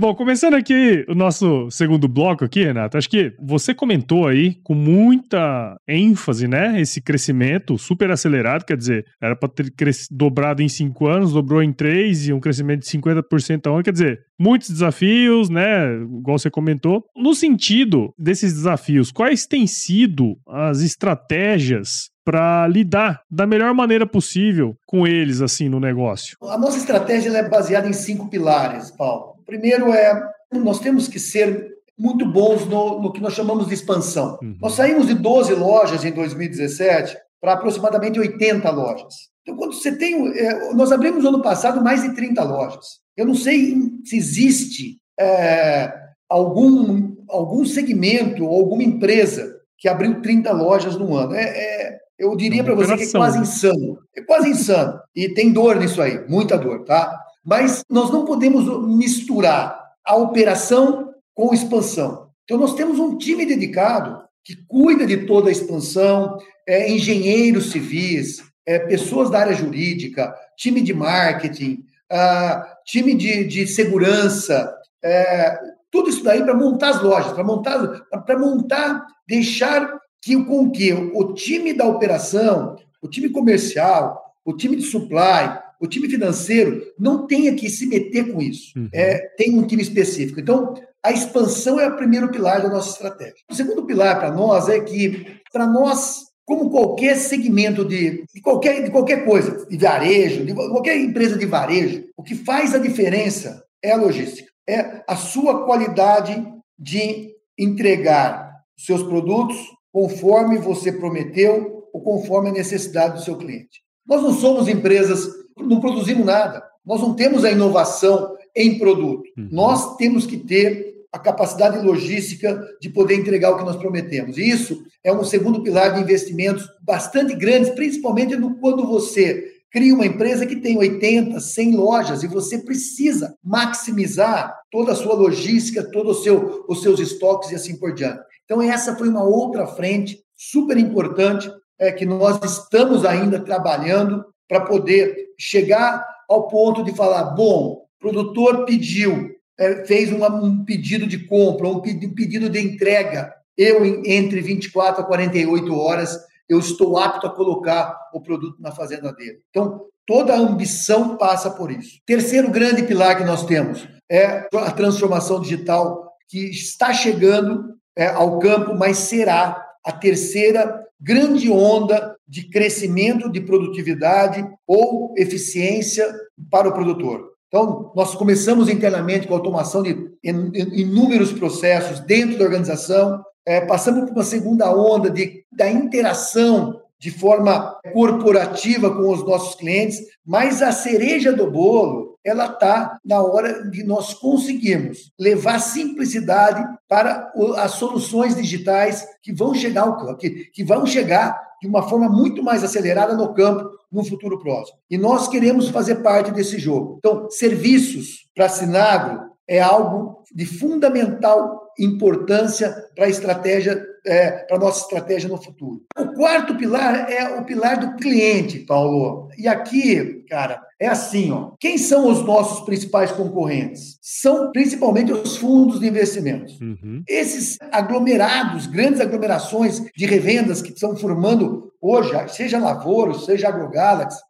Bom, 0.00 0.14
começando 0.14 0.54
aqui 0.54 1.04
o 1.08 1.14
nosso 1.14 1.70
segundo 1.70 2.08
bloco 2.08 2.42
aqui, 2.42 2.64
Renato, 2.64 2.96
acho 2.96 3.10
que 3.10 3.34
você 3.38 3.74
comentou 3.74 4.26
aí 4.26 4.54
com 4.64 4.74
muita 4.74 5.76
ênfase, 5.86 6.48
né, 6.48 6.80
esse 6.80 7.02
crescimento 7.02 7.76
super 7.76 8.10
acelerado, 8.10 8.64
quer 8.64 8.78
dizer, 8.78 9.04
era 9.20 9.36
para 9.36 9.50
ter 9.50 9.70
dobrado 10.10 10.62
em 10.62 10.70
cinco 10.70 11.06
anos, 11.06 11.34
dobrou 11.34 11.62
em 11.62 11.70
três 11.70 12.26
e 12.26 12.32
um 12.32 12.40
crescimento 12.40 12.80
de 12.80 12.86
50% 12.86 13.66
ao 13.66 13.74
ano, 13.74 13.84
quer 13.84 13.92
dizer, 13.92 14.20
muitos 14.38 14.70
desafios, 14.70 15.50
né, 15.50 15.94
igual 15.96 16.38
você 16.38 16.50
comentou. 16.50 17.04
No 17.14 17.34
sentido 17.34 18.14
desses 18.18 18.54
desafios, 18.54 19.12
quais 19.12 19.44
têm 19.44 19.66
sido 19.66 20.38
as 20.48 20.80
estratégias 20.80 22.08
para 22.24 22.66
lidar 22.68 23.20
da 23.30 23.46
melhor 23.46 23.74
maneira 23.74 24.06
possível 24.06 24.74
com 24.86 25.06
eles 25.06 25.42
assim 25.42 25.68
no 25.68 25.80
negócio? 25.80 26.36
A 26.42 26.56
nossa 26.56 26.78
estratégia 26.78 27.30
é 27.30 27.48
baseada 27.48 27.88
em 27.88 27.92
cinco 27.92 28.28
pilares, 28.28 28.90
Paulo. 28.90 29.29
Primeiro 29.50 29.92
é, 29.92 30.22
nós 30.52 30.78
temos 30.78 31.08
que 31.08 31.18
ser 31.18 31.68
muito 31.98 32.24
bons 32.24 32.64
no, 32.66 33.02
no 33.02 33.12
que 33.12 33.20
nós 33.20 33.34
chamamos 33.34 33.66
de 33.66 33.74
expansão. 33.74 34.38
Uhum. 34.40 34.56
Nós 34.60 34.74
saímos 34.74 35.08
de 35.08 35.14
12 35.14 35.54
lojas 35.54 36.04
em 36.04 36.12
2017 36.12 37.16
para 37.40 37.54
aproximadamente 37.54 38.20
80 38.20 38.70
lojas. 38.70 39.14
Então, 39.42 39.56
quando 39.56 39.74
você 39.74 39.90
tem. 39.90 40.28
É, 40.38 40.72
nós 40.72 40.92
abrimos 40.92 41.24
no 41.24 41.30
ano 41.30 41.42
passado 41.42 41.82
mais 41.82 42.02
de 42.02 42.14
30 42.14 42.44
lojas. 42.44 43.00
Eu 43.16 43.26
não 43.26 43.34
sei 43.34 43.74
se 44.04 44.16
existe 44.16 44.98
é, 45.18 45.92
algum, 46.28 47.16
algum 47.28 47.64
segmento 47.64 48.44
ou 48.44 48.60
alguma 48.60 48.84
empresa 48.84 49.56
que 49.76 49.88
abriu 49.88 50.22
30 50.22 50.52
lojas 50.52 50.96
no 50.96 51.16
ano. 51.16 51.34
É, 51.34 51.42
é 51.42 52.00
eu 52.20 52.36
diria 52.36 52.62
para 52.62 52.74
você 52.74 52.96
que 52.96 53.02
é 53.02 53.10
quase 53.10 53.38
insano. 53.38 53.98
É 54.14 54.22
quase 54.22 54.50
insano. 54.50 55.00
E 55.16 55.28
tem 55.30 55.52
dor 55.52 55.76
nisso 55.76 56.00
aí, 56.00 56.24
muita 56.28 56.56
dor, 56.56 56.84
tá? 56.84 57.18
Mas 57.44 57.82
nós 57.88 58.10
não 58.10 58.24
podemos 58.24 58.86
misturar 58.86 59.80
a 60.04 60.16
operação 60.16 61.14
com 61.34 61.54
expansão. 61.54 62.30
Então, 62.44 62.58
nós 62.58 62.74
temos 62.74 62.98
um 62.98 63.16
time 63.16 63.46
dedicado 63.46 64.22
que 64.44 64.56
cuida 64.66 65.06
de 65.06 65.26
toda 65.26 65.48
a 65.48 65.52
expansão, 65.52 66.38
é, 66.66 66.90
engenheiros 66.90 67.70
civis, 67.70 68.42
é, 68.66 68.78
pessoas 68.78 69.30
da 69.30 69.40
área 69.40 69.54
jurídica, 69.54 70.34
time 70.56 70.80
de 70.80 70.92
marketing, 70.92 71.84
uh, 72.12 72.62
time 72.84 73.14
de, 73.14 73.44
de 73.44 73.66
segurança, 73.66 74.74
é, 75.02 75.58
tudo 75.90 76.08
isso 76.08 76.22
daí 76.22 76.42
para 76.42 76.54
montar 76.54 76.90
as 76.90 77.02
lojas, 77.02 77.32
para 77.32 77.44
montar, 77.44 77.78
para 78.24 78.38
montar, 78.38 79.06
deixar 79.26 79.98
que 80.22 80.36
com 80.44 80.70
que 80.70 80.92
o 80.92 81.32
time 81.32 81.72
da 81.72 81.86
operação, 81.86 82.76
o 83.02 83.08
time 83.08 83.30
comercial, 83.30 84.34
o 84.44 84.54
time 84.54 84.76
de 84.76 84.82
supply, 84.82 85.58
o 85.80 85.86
time 85.86 86.08
financeiro 86.08 86.82
não 86.98 87.26
tenha 87.26 87.54
que 87.54 87.70
se 87.70 87.86
meter 87.86 88.30
com 88.30 88.42
isso. 88.42 88.78
Uhum. 88.78 88.88
É, 88.92 89.18
tem 89.36 89.58
um 89.58 89.66
time 89.66 89.82
específico. 89.82 90.38
Então, 90.38 90.74
a 91.02 91.10
expansão 91.10 91.80
é 91.80 91.88
o 91.88 91.96
primeiro 91.96 92.30
pilar 92.30 92.60
da 92.60 92.68
nossa 92.68 92.90
estratégia. 92.90 93.42
O 93.50 93.54
segundo 93.54 93.86
pilar 93.86 94.18
para 94.18 94.30
nós 94.30 94.68
é 94.68 94.78
que, 94.80 95.26
para 95.50 95.66
nós, 95.66 96.26
como 96.44 96.70
qualquer 96.70 97.16
segmento 97.16 97.84
de, 97.84 98.24
de, 98.34 98.40
qualquer, 98.42 98.84
de 98.84 98.90
qualquer 98.90 99.24
coisa, 99.24 99.66
de 99.66 99.78
varejo, 99.78 100.44
de 100.44 100.52
qualquer 100.52 100.98
empresa 100.98 101.38
de 101.38 101.46
varejo, 101.46 102.04
o 102.14 102.22
que 102.22 102.34
faz 102.34 102.74
a 102.74 102.78
diferença 102.78 103.64
é 103.82 103.92
a 103.92 103.96
logística. 103.96 104.50
É 104.68 105.02
a 105.08 105.16
sua 105.16 105.64
qualidade 105.64 106.46
de 106.78 107.34
entregar 107.58 108.50
seus 108.76 109.02
produtos 109.02 109.56
conforme 109.90 110.58
você 110.58 110.92
prometeu 110.92 111.88
ou 111.92 112.02
conforme 112.02 112.50
a 112.50 112.52
necessidade 112.52 113.14
do 113.14 113.24
seu 113.24 113.36
cliente. 113.36 113.80
Nós 114.06 114.22
não 114.22 114.32
somos 114.32 114.68
empresas 114.68 115.40
não 115.66 115.80
produzimos 115.80 116.24
nada. 116.24 116.62
Nós 116.84 117.00
não 117.00 117.14
temos 117.14 117.44
a 117.44 117.50
inovação 117.50 118.34
em 118.56 118.78
produto. 118.78 119.22
Uhum. 119.36 119.48
Nós 119.50 119.96
temos 119.96 120.26
que 120.26 120.36
ter 120.36 120.90
a 121.12 121.18
capacidade 121.18 121.84
logística 121.84 122.62
de 122.80 122.88
poder 122.88 123.16
entregar 123.16 123.50
o 123.50 123.58
que 123.58 123.64
nós 123.64 123.76
prometemos. 123.76 124.38
E 124.38 124.48
isso 124.48 124.82
é 125.02 125.12
um 125.12 125.24
segundo 125.24 125.62
pilar 125.62 125.94
de 125.94 126.00
investimentos 126.00 126.68
bastante 126.82 127.34
grandes, 127.34 127.70
principalmente 127.70 128.36
quando 128.60 128.86
você 128.86 129.44
cria 129.72 129.94
uma 129.94 130.06
empresa 130.06 130.46
que 130.46 130.56
tem 130.56 130.78
80, 130.78 131.38
100 131.38 131.76
lojas 131.76 132.22
e 132.22 132.28
você 132.28 132.58
precisa 132.58 133.36
maximizar 133.42 134.54
toda 134.70 134.92
a 134.92 134.96
sua 134.96 135.14
logística, 135.14 135.82
todos 135.82 136.22
seu, 136.22 136.64
os 136.68 136.82
seus 136.82 136.98
estoques 137.00 137.50
e 137.50 137.54
assim 137.54 137.76
por 137.76 137.92
diante. 137.92 138.20
Então, 138.44 138.60
essa 138.62 138.96
foi 138.96 139.08
uma 139.08 139.22
outra 139.22 139.66
frente 139.66 140.18
super 140.36 140.76
importante 140.76 141.50
é, 141.80 141.90
que 141.90 142.04
nós 142.04 142.38
estamos 142.44 143.06
ainda 143.06 143.40
trabalhando 143.40 144.26
para 144.46 144.60
poder 144.60 145.30
chegar 145.38 146.06
ao 146.28 146.46
ponto 146.46 146.84
de 146.84 146.94
falar: 146.94 147.24
bom, 147.34 147.86
produtor 147.98 148.66
pediu, 148.66 149.30
é, 149.58 149.86
fez 149.86 150.12
uma, 150.12 150.28
um 150.28 150.62
pedido 150.62 151.06
de 151.06 151.26
compra, 151.26 151.66
um 151.66 151.80
pedido 151.80 152.50
de 152.50 152.60
entrega. 152.60 153.34
Eu, 153.56 153.84
entre 154.04 154.40
24 154.40 155.02
a 155.02 155.06
48 155.06 155.74
horas, 155.74 156.18
eu 156.48 156.58
estou 156.58 156.98
apto 156.98 157.26
a 157.26 157.34
colocar 157.34 157.96
o 158.12 158.20
produto 158.20 158.60
na 158.60 158.72
fazenda 158.72 159.12
dele. 159.12 159.38
Então, 159.50 159.86
toda 160.06 160.34
a 160.34 160.38
ambição 160.38 161.16
passa 161.16 161.50
por 161.50 161.70
isso. 161.70 162.00
Terceiro 162.06 162.50
grande 162.50 162.82
pilar 162.82 163.16
que 163.16 163.24
nós 163.24 163.44
temos 163.44 163.86
é 164.10 164.48
a 164.54 164.70
transformação 164.72 165.40
digital, 165.40 166.10
que 166.28 166.50
está 166.50 166.92
chegando 166.92 167.76
é, 167.96 168.06
ao 168.06 168.38
campo, 168.38 168.74
mas 168.74 168.98
será 168.98 169.64
a 169.84 169.92
terceira 169.92 170.84
grande 171.00 171.50
onda 171.50 172.14
de 172.26 172.48
crescimento 172.48 173.30
de 173.30 173.40
produtividade 173.40 174.46
ou 174.66 175.14
eficiência 175.16 176.06
para 176.50 176.68
o 176.68 176.72
produtor. 176.72 177.30
Então, 177.48 177.92
nós 177.96 178.14
começamos 178.14 178.68
internamente 178.68 179.26
com 179.26 179.34
a 179.34 179.36
automação 179.36 179.82
de 179.82 180.10
inúmeros 180.22 181.32
processos 181.32 181.98
dentro 182.00 182.38
da 182.38 182.44
organização, 182.44 183.20
é, 183.44 183.60
passamos 183.62 184.04
por 184.04 184.12
uma 184.12 184.22
segunda 184.22 184.72
onda 184.72 185.10
de, 185.10 185.44
da 185.50 185.68
interação 185.68 186.79
de 187.00 187.10
forma 187.10 187.78
corporativa 187.94 188.94
com 188.94 189.10
os 189.10 189.24
nossos 189.24 189.54
clientes, 189.54 189.98
mas 190.24 190.60
a 190.60 190.70
cereja 190.70 191.32
do 191.32 191.50
bolo, 191.50 192.18
ela 192.22 192.44
está 192.44 192.98
na 193.02 193.22
hora 193.22 193.70
de 193.70 193.82
nós 193.82 194.12
conseguirmos 194.12 195.10
levar 195.18 195.58
simplicidade 195.60 196.62
para 196.86 197.32
as 197.56 197.72
soluções 197.72 198.36
digitais 198.36 199.06
que 199.22 199.32
vão 199.32 199.54
chegar 199.54 199.84
ao 199.84 199.96
campo, 199.96 200.18
que, 200.18 200.30
que 200.52 200.62
vão 200.62 200.84
chegar 200.84 201.40
de 201.62 201.66
uma 201.66 201.88
forma 201.88 202.08
muito 202.08 202.42
mais 202.42 202.62
acelerada 202.62 203.14
no 203.14 203.32
campo 203.32 203.70
no 203.90 204.04
futuro 204.04 204.38
próximo. 204.38 204.78
E 204.90 204.98
nós 204.98 205.26
queremos 205.26 205.70
fazer 205.70 205.96
parte 205.96 206.30
desse 206.30 206.58
jogo. 206.58 206.96
Então, 206.98 207.30
serviços 207.30 208.28
para 208.34 208.48
Sinagro 208.48 209.22
é 209.48 209.60
algo 209.60 210.22
de 210.32 210.44
fundamental 210.44 211.60
importância 211.78 212.74
para 212.94 213.06
a 213.06 213.10
estratégia, 213.10 213.84
é, 214.06 214.30
para 214.30 214.56
a 214.56 214.60
nossa 214.60 214.82
estratégia 214.82 215.28
no 215.28 215.42
futuro. 215.42 215.82
O 215.98 216.12
quarto 216.14 216.56
pilar 216.56 217.10
é 217.10 217.38
o 217.38 217.44
pilar 217.44 217.78
do 217.78 217.96
cliente, 217.96 218.60
Paulo. 218.60 219.28
E 219.36 219.46
aqui, 219.46 220.24
cara, 220.28 220.62
é 220.78 220.88
assim, 220.88 221.30
ó. 221.30 221.52
Quem 221.58 221.76
são 221.76 222.08
os 222.08 222.24
nossos 222.24 222.64
principais 222.64 223.12
concorrentes? 223.12 223.98
São 224.00 224.50
principalmente 224.52 225.12
os 225.12 225.36
fundos 225.36 225.80
de 225.80 225.88
investimentos. 225.88 226.60
Uhum. 226.60 227.02
Esses 227.08 227.58
aglomerados, 227.70 228.66
grandes 228.66 229.00
aglomerações 229.00 229.82
de 229.96 230.06
revendas 230.06 230.62
que 230.62 230.72
estão 230.72 230.96
formando 230.96 231.72
hoje, 231.80 232.10
seja 232.28 232.58
Lavoro, 232.58 233.18
seja 233.18 233.48
AgroGalaxy, 233.48 234.20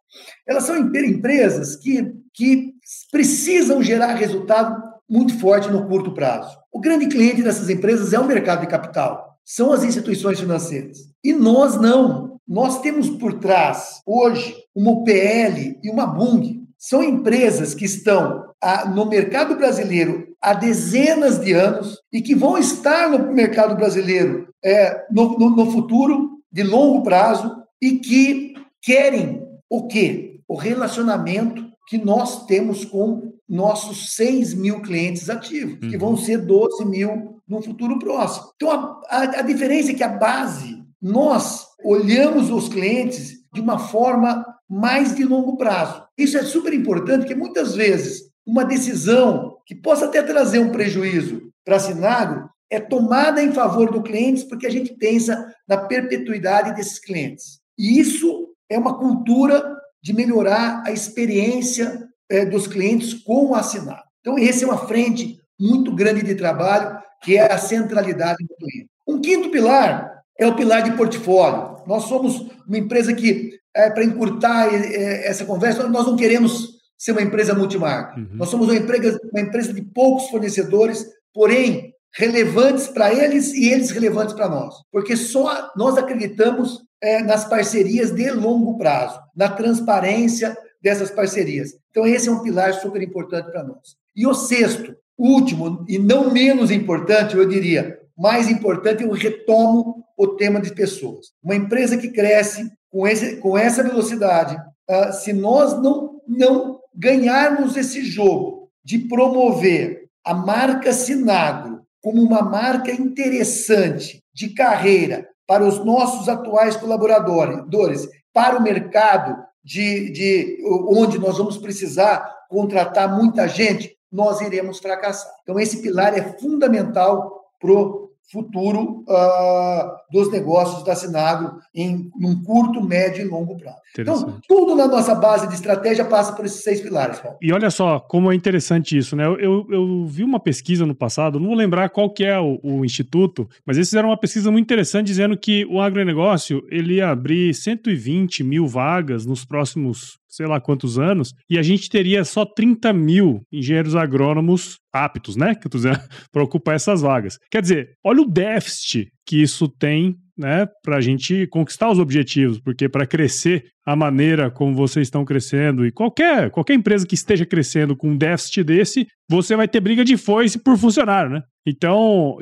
elas 0.47 0.63
são 0.63 0.77
empresas 0.77 1.75
que, 1.75 2.13
que 2.33 2.73
precisam 3.11 3.81
gerar 3.81 4.15
resultado 4.15 4.91
muito 5.09 5.37
forte 5.39 5.69
no 5.69 5.87
curto 5.87 6.13
prazo. 6.13 6.57
O 6.71 6.79
grande 6.79 7.07
cliente 7.07 7.43
dessas 7.43 7.69
empresas 7.69 8.13
é 8.13 8.19
o 8.19 8.27
mercado 8.27 8.61
de 8.61 8.67
capital, 8.67 9.30
são 9.45 9.71
as 9.71 9.83
instituições 9.83 10.39
financeiras. 10.39 11.09
E 11.23 11.33
nós 11.33 11.79
não. 11.79 12.39
Nós 12.47 12.81
temos 12.81 13.09
por 13.09 13.39
trás, 13.39 14.01
hoje, 14.05 14.55
uma 14.75 14.91
UPL 14.91 15.79
e 15.83 15.89
uma 15.89 16.05
Bung. 16.05 16.65
São 16.77 17.03
empresas 17.03 17.73
que 17.73 17.85
estão 17.85 18.45
ah, 18.61 18.89
no 18.89 19.05
mercado 19.05 19.55
brasileiro 19.55 20.27
há 20.41 20.53
dezenas 20.53 21.39
de 21.39 21.53
anos 21.53 21.99
e 22.11 22.21
que 22.21 22.35
vão 22.35 22.57
estar 22.57 23.09
no 23.09 23.31
mercado 23.31 23.75
brasileiro 23.75 24.47
é, 24.63 25.05
no, 25.11 25.37
no, 25.37 25.49
no 25.51 25.71
futuro, 25.71 26.41
de 26.51 26.63
longo 26.63 27.03
prazo, 27.03 27.55
e 27.81 27.97
que 27.99 28.53
querem 28.81 29.47
o 29.69 29.87
quê? 29.87 30.39
O 30.47 30.55
relacionamento 30.55 31.71
que 31.87 31.97
nós 31.97 32.45
temos 32.45 32.83
com 32.83 33.31
nossos 33.47 34.15
6 34.15 34.53
mil 34.53 34.81
clientes 34.81 35.29
ativos, 35.29 35.73
uhum. 35.81 35.89
que 35.89 35.97
vão 35.97 36.15
ser 36.15 36.37
12 36.37 36.85
mil 36.85 37.40
no 37.51 37.61
futuro 37.61 37.99
próximo. 37.99 38.49
Então, 38.55 38.71
a, 38.71 39.01
a, 39.09 39.21
a 39.39 39.41
diferença 39.41 39.91
é 39.91 39.93
que 39.93 40.03
a 40.03 40.07
base, 40.07 40.81
nós 41.01 41.67
olhamos 41.83 42.49
os 42.49 42.69
clientes 42.69 43.41
de 43.53 43.59
uma 43.59 43.77
forma 43.77 44.45
mais 44.69 45.13
de 45.13 45.25
longo 45.25 45.57
prazo. 45.57 46.01
Isso 46.17 46.37
é 46.37 46.43
super 46.43 46.73
importante, 46.73 47.19
porque 47.19 47.35
muitas 47.35 47.75
vezes 47.75 48.31
uma 48.47 48.63
decisão 48.63 49.57
que 49.65 49.75
possa 49.75 50.05
até 50.05 50.23
trazer 50.23 50.59
um 50.59 50.71
prejuízo 50.71 51.51
para 51.65 51.75
a 51.75 51.79
Sinagro 51.79 52.49
é 52.69 52.79
tomada 52.79 53.43
em 53.43 53.51
favor 53.51 53.91
do 53.91 54.01
cliente 54.01 54.45
porque 54.45 54.65
a 54.65 54.71
gente 54.71 54.93
pensa 54.93 55.53
na 55.67 55.77
perpetuidade 55.77 56.73
desses 56.73 56.99
clientes. 56.99 57.59
E 57.77 57.99
isso 57.99 58.47
é 58.69 58.79
uma 58.79 58.97
cultura 58.97 59.77
de 60.01 60.13
melhorar 60.13 60.83
a 60.85 60.91
experiência 60.91 62.07
é, 62.29 62.45
dos 62.45 62.65
clientes 62.65 63.13
com 63.13 63.47
o 63.47 63.55
assinado. 63.55 64.03
Então, 64.21 64.39
esse 64.39 64.63
é 64.63 64.67
uma 64.67 64.87
frente 64.87 65.37
muito 65.59 65.93
grande 65.93 66.23
de 66.23 66.33
trabalho, 66.33 66.97
que 67.21 67.37
é 67.37 67.51
a 67.51 67.57
centralidade 67.57 68.45
do 68.45 68.55
cliente. 68.55 68.89
Um 69.07 69.19
quinto 69.21 69.49
pilar 69.49 70.21
é 70.37 70.47
o 70.47 70.55
pilar 70.55 70.83
de 70.83 70.95
portfólio. 70.97 71.83
Nós 71.85 72.03
somos 72.03 72.47
uma 72.67 72.77
empresa 72.77 73.13
que, 73.13 73.59
é, 73.73 73.89
para 73.89 74.03
encurtar 74.03 74.73
é, 74.73 75.27
essa 75.27 75.45
conversa, 75.45 75.87
nós 75.87 76.05
não 76.05 76.15
queremos 76.15 76.81
ser 76.97 77.11
uma 77.11 77.21
empresa 77.21 77.53
multimarca. 77.53 78.19
Uhum. 78.19 78.29
Nós 78.33 78.49
somos 78.49 78.67
uma 78.67 78.75
empresa, 78.75 79.19
uma 79.31 79.41
empresa 79.41 79.73
de 79.73 79.81
poucos 79.81 80.29
fornecedores, 80.29 81.05
porém 81.33 81.93
relevantes 82.13 82.87
para 82.87 83.13
eles 83.13 83.53
e 83.53 83.69
eles 83.69 83.91
relevantes 83.91 84.33
para 84.33 84.49
nós. 84.49 84.75
Porque 84.91 85.15
só 85.15 85.71
nós 85.75 85.97
acreditamos 85.97 86.81
é, 87.01 87.21
nas 87.23 87.45
parcerias 87.45 88.11
de 88.11 88.29
longo 88.31 88.77
prazo, 88.77 89.19
na 89.35 89.49
transparência 89.49 90.55
dessas 90.81 91.09
parcerias. 91.11 91.73
Então, 91.89 92.05
esse 92.05 92.29
é 92.29 92.31
um 92.31 92.41
pilar 92.41 92.73
super 92.73 93.01
importante 93.01 93.51
para 93.51 93.63
nós. 93.63 93.95
E 94.15 94.27
o 94.27 94.33
sexto, 94.33 94.95
último 95.21 95.85
e 95.87 95.99
não 95.99 96.31
menos 96.31 96.71
importante, 96.71 97.35
eu 97.35 97.47
diria, 97.47 97.99
mais 98.17 98.49
importante, 98.49 99.03
eu 99.03 99.11
retomo 99.11 100.03
o 100.17 100.27
tema 100.27 100.59
de 100.59 100.73
pessoas. 100.73 101.27
Uma 101.43 101.55
empresa 101.55 101.97
que 101.97 102.09
cresce 102.09 102.71
com, 102.89 103.07
esse, 103.07 103.37
com 103.37 103.57
essa 103.57 103.83
velocidade, 103.83 104.55
uh, 104.89 105.13
se 105.13 105.33
nós 105.33 105.81
não, 105.81 106.21
não 106.27 106.79
ganharmos 106.95 107.77
esse 107.77 108.03
jogo 108.03 108.69
de 108.83 108.99
promover 108.99 110.07
a 110.23 110.33
marca 110.33 110.91
Sinagro 110.91 111.81
como 112.01 112.21
uma 112.21 112.41
marca 112.41 112.91
interessante 112.91 114.23
de 114.33 114.49
carreira 114.49 115.27
para 115.47 115.63
os 115.63 115.83
nossos 115.83 116.27
atuais 116.27 116.75
colaboradores, 116.75 118.07
para 118.33 118.57
o 118.57 118.63
mercado 118.63 119.35
de, 119.63 120.09
de 120.11 120.57
onde 120.87 121.19
nós 121.19 121.37
vamos 121.37 121.57
precisar 121.57 122.27
contratar 122.49 123.15
muita 123.15 123.47
gente, 123.47 123.95
nós 124.11 124.41
iremos 124.41 124.79
fracassar. 124.79 125.31
Então, 125.43 125.59
esse 125.59 125.81
pilar 125.81 126.17
é 126.17 126.37
fundamental 126.37 127.41
para 127.59 127.71
o 127.71 128.11
futuro 128.31 129.03
uh, 129.07 129.91
dos 130.11 130.31
negócios 130.31 130.83
da 130.83 130.95
Sinagro 130.95 131.59
em 131.75 132.09
um 132.19 132.41
curto, 132.43 132.81
médio 132.81 133.25
e 133.25 133.27
longo 133.27 133.57
prazo. 133.57 133.77
Então, 133.97 134.39
tudo 134.47 134.73
na 134.73 134.87
nossa 134.87 135.13
base 135.13 135.47
de 135.47 135.53
estratégia 135.53 136.05
passa 136.05 136.33
por 136.33 136.45
esses 136.45 136.63
seis 136.63 136.79
pilares. 136.79 137.19
Paulo. 137.19 137.37
E 137.41 137.51
olha 137.51 137.69
só 137.69 137.99
como 137.99 138.31
é 138.31 138.35
interessante 138.35 138.97
isso, 138.97 139.15
né? 139.17 139.25
Eu, 139.25 139.37
eu, 139.37 139.67
eu, 139.69 140.05
vi 140.07 140.23
uma 140.23 140.39
pesquisa 140.39 140.85
no 140.85 140.95
passado, 140.95 141.39
não 141.39 141.47
vou 141.47 141.57
lembrar 141.57 141.89
qual 141.89 142.09
que 142.09 142.23
é 142.23 142.39
o, 142.39 142.57
o, 142.63 142.85
instituto, 142.85 143.47
mas 143.65 143.75
eles 143.75 143.89
fizeram 143.89 144.09
uma 144.09 144.17
pesquisa 144.17 144.49
muito 144.49 144.65
interessante 144.65 145.07
dizendo 145.07 145.37
que 145.37 145.65
o 145.65 145.81
agronegócio 145.81 146.65
ele 146.69 146.95
ia 146.95 147.09
abrir 147.09 147.53
120 147.53 148.43
mil 148.43 148.65
vagas 148.65 149.25
nos 149.25 149.43
próximos 149.43 150.20
sei 150.31 150.47
lá 150.47 150.61
quantos 150.61 150.97
anos, 150.97 151.33
e 151.49 151.59
a 151.59 151.61
gente 151.61 151.89
teria 151.89 152.23
só 152.23 152.45
30 152.45 152.93
mil 152.93 153.41
engenheiros 153.51 153.95
agrônomos 153.95 154.79
aptos, 154.93 155.35
né? 155.35 155.53
Que 155.53 155.67
eu 155.67 155.71
tô 155.71 155.77
dizendo, 155.77 155.99
para 156.31 156.43
ocupar 156.43 156.75
essas 156.75 157.01
vagas. 157.01 157.37
Quer 157.51 157.61
dizer, 157.61 157.89
olha 158.03 158.21
o 158.21 158.25
déficit 158.25 159.11
que 159.25 159.41
isso 159.41 159.67
tem 159.67 160.17
né, 160.41 160.67
para 160.83 160.97
a 160.97 161.01
gente 161.01 161.45
conquistar 161.47 161.89
os 161.91 161.99
objetivos, 161.99 162.59
porque 162.59 162.89
para 162.89 163.05
crescer 163.05 163.65
a 163.85 163.95
maneira 163.95 164.49
como 164.49 164.75
vocês 164.75 165.07
estão 165.07 165.23
crescendo 165.23 165.85
e 165.85 165.91
qualquer, 165.91 166.49
qualquer 166.49 166.73
empresa 166.73 167.05
que 167.05 167.15
esteja 167.15 167.45
crescendo 167.45 167.95
com 167.95 168.09
um 168.09 168.17
déficit 168.17 168.63
desse, 168.63 169.07
você 169.29 169.55
vai 169.55 169.67
ter 169.67 169.79
briga 169.79 170.03
de 170.03 170.17
foice 170.17 170.59
por 170.59 170.77
funcionário, 170.77 171.31
né? 171.31 171.43
Então, 171.65 172.37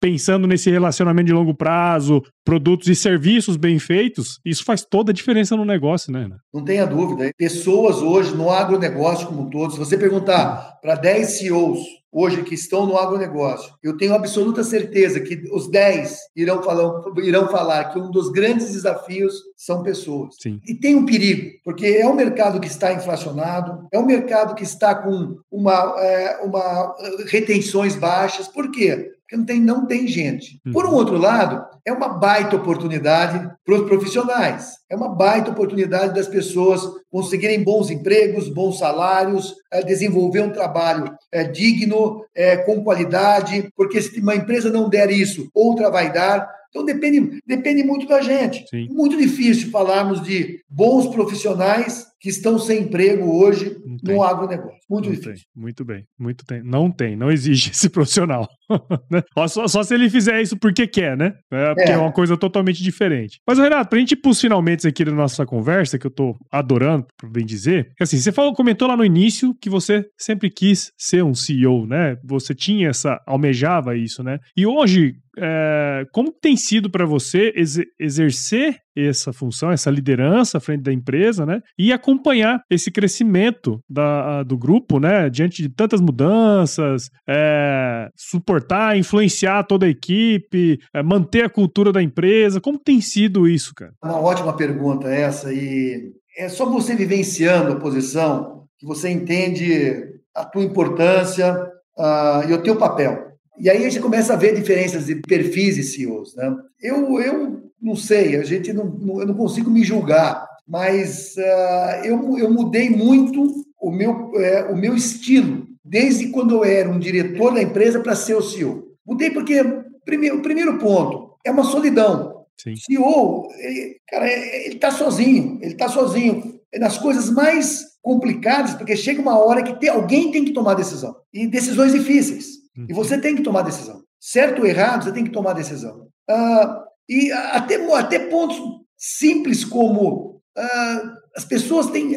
pensando 0.00 0.46
nesse 0.46 0.70
relacionamento 0.70 1.26
de 1.26 1.32
longo 1.32 1.52
prazo, 1.52 2.22
produtos 2.44 2.86
e 2.86 2.94
serviços 2.94 3.56
bem 3.56 3.80
feitos, 3.80 4.38
isso 4.44 4.64
faz 4.64 4.84
toda 4.84 5.10
a 5.10 5.14
diferença 5.14 5.56
no 5.56 5.64
negócio, 5.64 6.12
né? 6.12 6.28
Não 6.54 6.64
tenha 6.64 6.86
dúvida. 6.86 7.32
Pessoas 7.36 7.96
hoje 7.96 8.34
no 8.34 8.48
agronegócio 8.48 9.26
como 9.26 9.50
todos, 9.50 9.74
se 9.74 9.80
você 9.80 9.98
perguntar 9.98 10.78
para 10.80 10.94
10 10.94 11.38
CEOs 11.38 11.99
hoje 12.12 12.42
que 12.42 12.54
estão 12.54 12.86
no 12.86 12.96
agronegócio, 12.96 13.72
eu 13.82 13.96
tenho 13.96 14.14
absoluta 14.14 14.64
certeza 14.64 15.20
que 15.20 15.42
os 15.52 15.70
10 15.70 16.18
irão 16.34 16.62
falar, 16.62 17.02
irão 17.18 17.48
falar 17.48 17.84
que 17.92 17.98
um 17.98 18.10
dos 18.10 18.30
grandes 18.30 18.72
desafios 18.72 19.34
são 19.56 19.82
pessoas. 19.82 20.36
Sim. 20.40 20.60
E 20.66 20.74
tem 20.74 20.94
um 20.94 21.06
perigo, 21.06 21.58
porque 21.64 21.86
é 21.86 22.06
um 22.06 22.14
mercado 22.14 22.60
que 22.60 22.66
está 22.66 22.92
inflacionado, 22.92 23.86
é 23.92 23.98
um 23.98 24.06
mercado 24.06 24.54
que 24.54 24.64
está 24.64 24.94
com 24.94 25.38
uma, 25.50 25.94
é, 25.98 26.40
uma 26.42 26.94
retenções 27.26 27.94
baixas. 27.94 28.48
Por 28.48 28.70
quê? 28.70 29.12
Porque 29.30 29.36
não 29.36 29.44
tem, 29.44 29.60
não 29.60 29.86
tem 29.86 30.08
gente. 30.08 30.60
Por 30.72 30.84
um 30.84 30.90
uhum. 30.90 30.94
outro 30.96 31.16
lado, 31.16 31.64
é 31.86 31.92
uma 31.92 32.08
baita 32.08 32.56
oportunidade 32.56 33.48
para 33.64 33.74
os 33.76 33.86
profissionais. 33.86 34.72
É 34.90 34.96
uma 34.96 35.08
baita 35.08 35.52
oportunidade 35.52 36.14
das 36.14 36.26
pessoas 36.26 36.82
conseguirem 37.10 37.62
bons 37.62 37.90
empregos, 37.90 38.48
bons 38.48 38.78
salários, 38.78 39.54
é, 39.72 39.82
desenvolver 39.82 40.40
um 40.40 40.52
trabalho 40.52 41.14
é, 41.30 41.44
digno, 41.44 42.24
é, 42.34 42.56
com 42.58 42.82
qualidade, 42.82 43.70
porque 43.76 44.02
se 44.02 44.20
uma 44.20 44.34
empresa 44.34 44.70
não 44.70 44.88
der 44.88 45.10
isso, 45.10 45.48
outra 45.54 45.90
vai 45.90 46.12
dar. 46.12 46.48
Então 46.68 46.84
depende, 46.84 47.40
depende 47.46 47.84
muito 47.84 48.06
da 48.06 48.20
gente. 48.20 48.64
Sim. 48.68 48.88
Muito 48.90 49.16
difícil 49.16 49.70
falarmos 49.70 50.22
de 50.22 50.60
bons 50.68 51.06
profissionais 51.08 52.09
que 52.20 52.28
estão 52.28 52.58
sem 52.58 52.82
emprego 52.82 53.42
hoje 53.42 53.76
no 54.04 54.22
agronegócio. 54.22 54.78
Muito 54.88 55.06
não 55.06 55.12
difícil. 55.12 55.34
Tem, 55.34 55.62
muito 55.62 55.84
bem, 55.84 56.04
muito 56.18 56.44
tem. 56.44 56.62
Não 56.62 56.90
tem, 56.90 57.16
não 57.16 57.30
exige 57.30 57.70
esse 57.72 57.88
profissional. 57.88 58.46
Né? 59.10 59.22
só, 59.48 59.66
só, 59.66 59.82
se 59.82 59.94
ele 59.94 60.08
fizer 60.08 60.40
isso 60.40 60.56
porque 60.56 60.86
quer, 60.86 61.16
né? 61.16 61.34
É, 61.50 61.74
porque 61.74 61.90
é. 61.90 61.94
é 61.94 61.98
uma 61.98 62.12
coisa 62.12 62.36
totalmente 62.36 62.80
diferente. 62.80 63.40
Mas, 63.44 63.58
Renato, 63.58 63.90
pra 63.90 63.98
gente 63.98 64.12
ir 64.12 64.16
pros 64.16 64.40
finalmente 64.40 64.86
aqui 64.86 65.04
da 65.04 65.10
nossa 65.10 65.44
conversa, 65.44 65.98
que 65.98 66.06
eu 66.06 66.10
tô 66.10 66.36
adorando, 66.52 67.04
por 67.18 67.28
bem 67.28 67.44
dizer, 67.44 67.90
assim, 68.00 68.18
você 68.18 68.30
falou, 68.30 68.54
comentou 68.54 68.86
lá 68.86 68.96
no 68.96 69.04
início 69.04 69.52
que 69.60 69.68
você 69.68 70.04
sempre 70.16 70.50
quis 70.50 70.92
ser 70.96 71.24
um 71.24 71.34
CEO, 71.34 71.84
né? 71.84 72.16
Você 72.24 72.54
tinha 72.54 72.90
essa, 72.90 73.20
almejava 73.26 73.96
isso, 73.96 74.22
né? 74.22 74.38
E 74.56 74.64
hoje, 74.64 75.14
é, 75.36 76.04
como 76.12 76.32
tem 76.32 76.56
sido 76.56 76.90
para 76.90 77.06
você 77.06 77.52
exercer 77.98 78.76
essa 78.96 79.32
função, 79.32 79.70
essa 79.70 79.90
liderança 79.90 80.58
à 80.58 80.60
frente 80.60 80.82
da 80.82 80.92
empresa, 80.92 81.46
né? 81.46 81.60
E 81.78 81.92
acompanhar 81.92 82.62
esse 82.70 82.90
crescimento 82.90 83.80
da, 83.88 84.42
do 84.42 84.56
grupo, 84.56 84.98
né? 84.98 85.28
Diante 85.30 85.62
de 85.62 85.68
tantas 85.68 86.00
mudanças, 86.00 87.10
é, 87.28 88.08
suportar, 88.16 88.96
influenciar 88.96 89.64
toda 89.64 89.86
a 89.86 89.90
equipe, 89.90 90.78
é, 90.94 91.02
manter 91.02 91.44
a 91.44 91.50
cultura 91.50 91.92
da 91.92 92.02
empresa. 92.02 92.60
Como 92.60 92.78
tem 92.78 93.00
sido 93.00 93.48
isso, 93.48 93.72
cara? 93.74 93.92
Uma 94.02 94.20
ótima 94.20 94.56
pergunta 94.56 95.08
essa 95.08 95.52
e 95.52 96.12
é 96.36 96.48
só 96.48 96.64
você 96.66 96.94
vivenciando 96.94 97.72
a 97.72 97.76
posição 97.76 98.64
que 98.78 98.86
você 98.86 99.10
entende 99.10 100.20
a 100.34 100.44
tua 100.44 100.64
importância 100.64 101.54
uh, 101.98 102.48
e 102.48 102.52
o 102.52 102.62
teu 102.62 102.76
papel. 102.76 103.30
E 103.58 103.68
aí 103.68 103.84
a 103.84 103.90
gente 103.90 104.00
começa 104.00 104.32
a 104.32 104.36
ver 104.36 104.54
diferenças 104.54 105.06
de 105.06 105.16
perfis 105.16 105.76
e 105.76 105.82
CEOs, 105.82 106.34
né? 106.34 106.50
Eu, 106.80 107.20
eu 107.20 107.59
não 107.80 107.96
sei, 107.96 108.36
a 108.36 108.44
gente 108.44 108.72
não, 108.72 108.84
não 108.84 109.20
eu 109.20 109.26
não 109.26 109.34
consigo 109.34 109.70
me 109.70 109.82
julgar, 109.82 110.46
mas 110.66 111.34
uh, 111.36 112.04
eu, 112.04 112.38
eu 112.38 112.50
mudei 112.50 112.90
muito 112.90 113.64
o 113.80 113.90
meu, 113.90 114.32
é, 114.36 114.64
o 114.70 114.76
meu 114.76 114.94
estilo, 114.94 115.66
desde 115.84 116.28
quando 116.28 116.54
eu 116.54 116.64
era 116.64 116.88
um 116.88 116.98
diretor 116.98 117.54
da 117.54 117.62
empresa 117.62 118.00
para 118.00 118.14
ser 118.14 118.34
o 118.34 118.42
CEO. 118.42 118.88
Mudei 119.04 119.30
porque, 119.30 119.62
primeiro, 120.04 120.38
o 120.38 120.42
primeiro 120.42 120.78
ponto, 120.78 121.34
é 121.44 121.50
uma 121.50 121.64
solidão. 121.64 122.44
Sim. 122.56 122.76
CEO, 122.76 123.48
ele, 123.58 123.96
cara, 124.06 124.30
ele 124.30 124.74
está 124.74 124.90
sozinho, 124.90 125.58
ele 125.62 125.72
está 125.72 125.88
sozinho 125.88 126.60
nas 126.78 126.98
coisas 126.98 127.30
mais 127.30 127.90
complicadas, 128.02 128.74
porque 128.74 128.96
chega 128.96 129.20
uma 129.20 129.38
hora 129.38 129.62
que 129.62 129.78
tem, 129.80 129.88
alguém 129.88 130.30
tem 130.30 130.44
que 130.44 130.52
tomar 130.52 130.74
decisão, 130.74 131.16
e 131.32 131.46
decisões 131.46 131.92
difíceis. 131.92 132.60
Uhum. 132.76 132.86
E 132.88 132.92
você 132.92 133.18
tem 133.18 133.34
que 133.34 133.42
tomar 133.42 133.62
decisão. 133.62 134.02
Certo 134.20 134.60
ou 134.60 134.66
errado, 134.66 135.04
você 135.04 135.12
tem 135.12 135.24
que 135.24 135.30
tomar 135.30 135.54
decisão. 135.54 136.06
Ah, 136.28 136.84
e 137.10 137.32
até, 137.32 137.74
até 137.96 138.18
pontos 138.20 138.56
simples 138.96 139.64
como 139.64 140.40
ah, 140.56 141.14
as 141.36 141.44
pessoas 141.44 141.88
têm, 141.90 142.14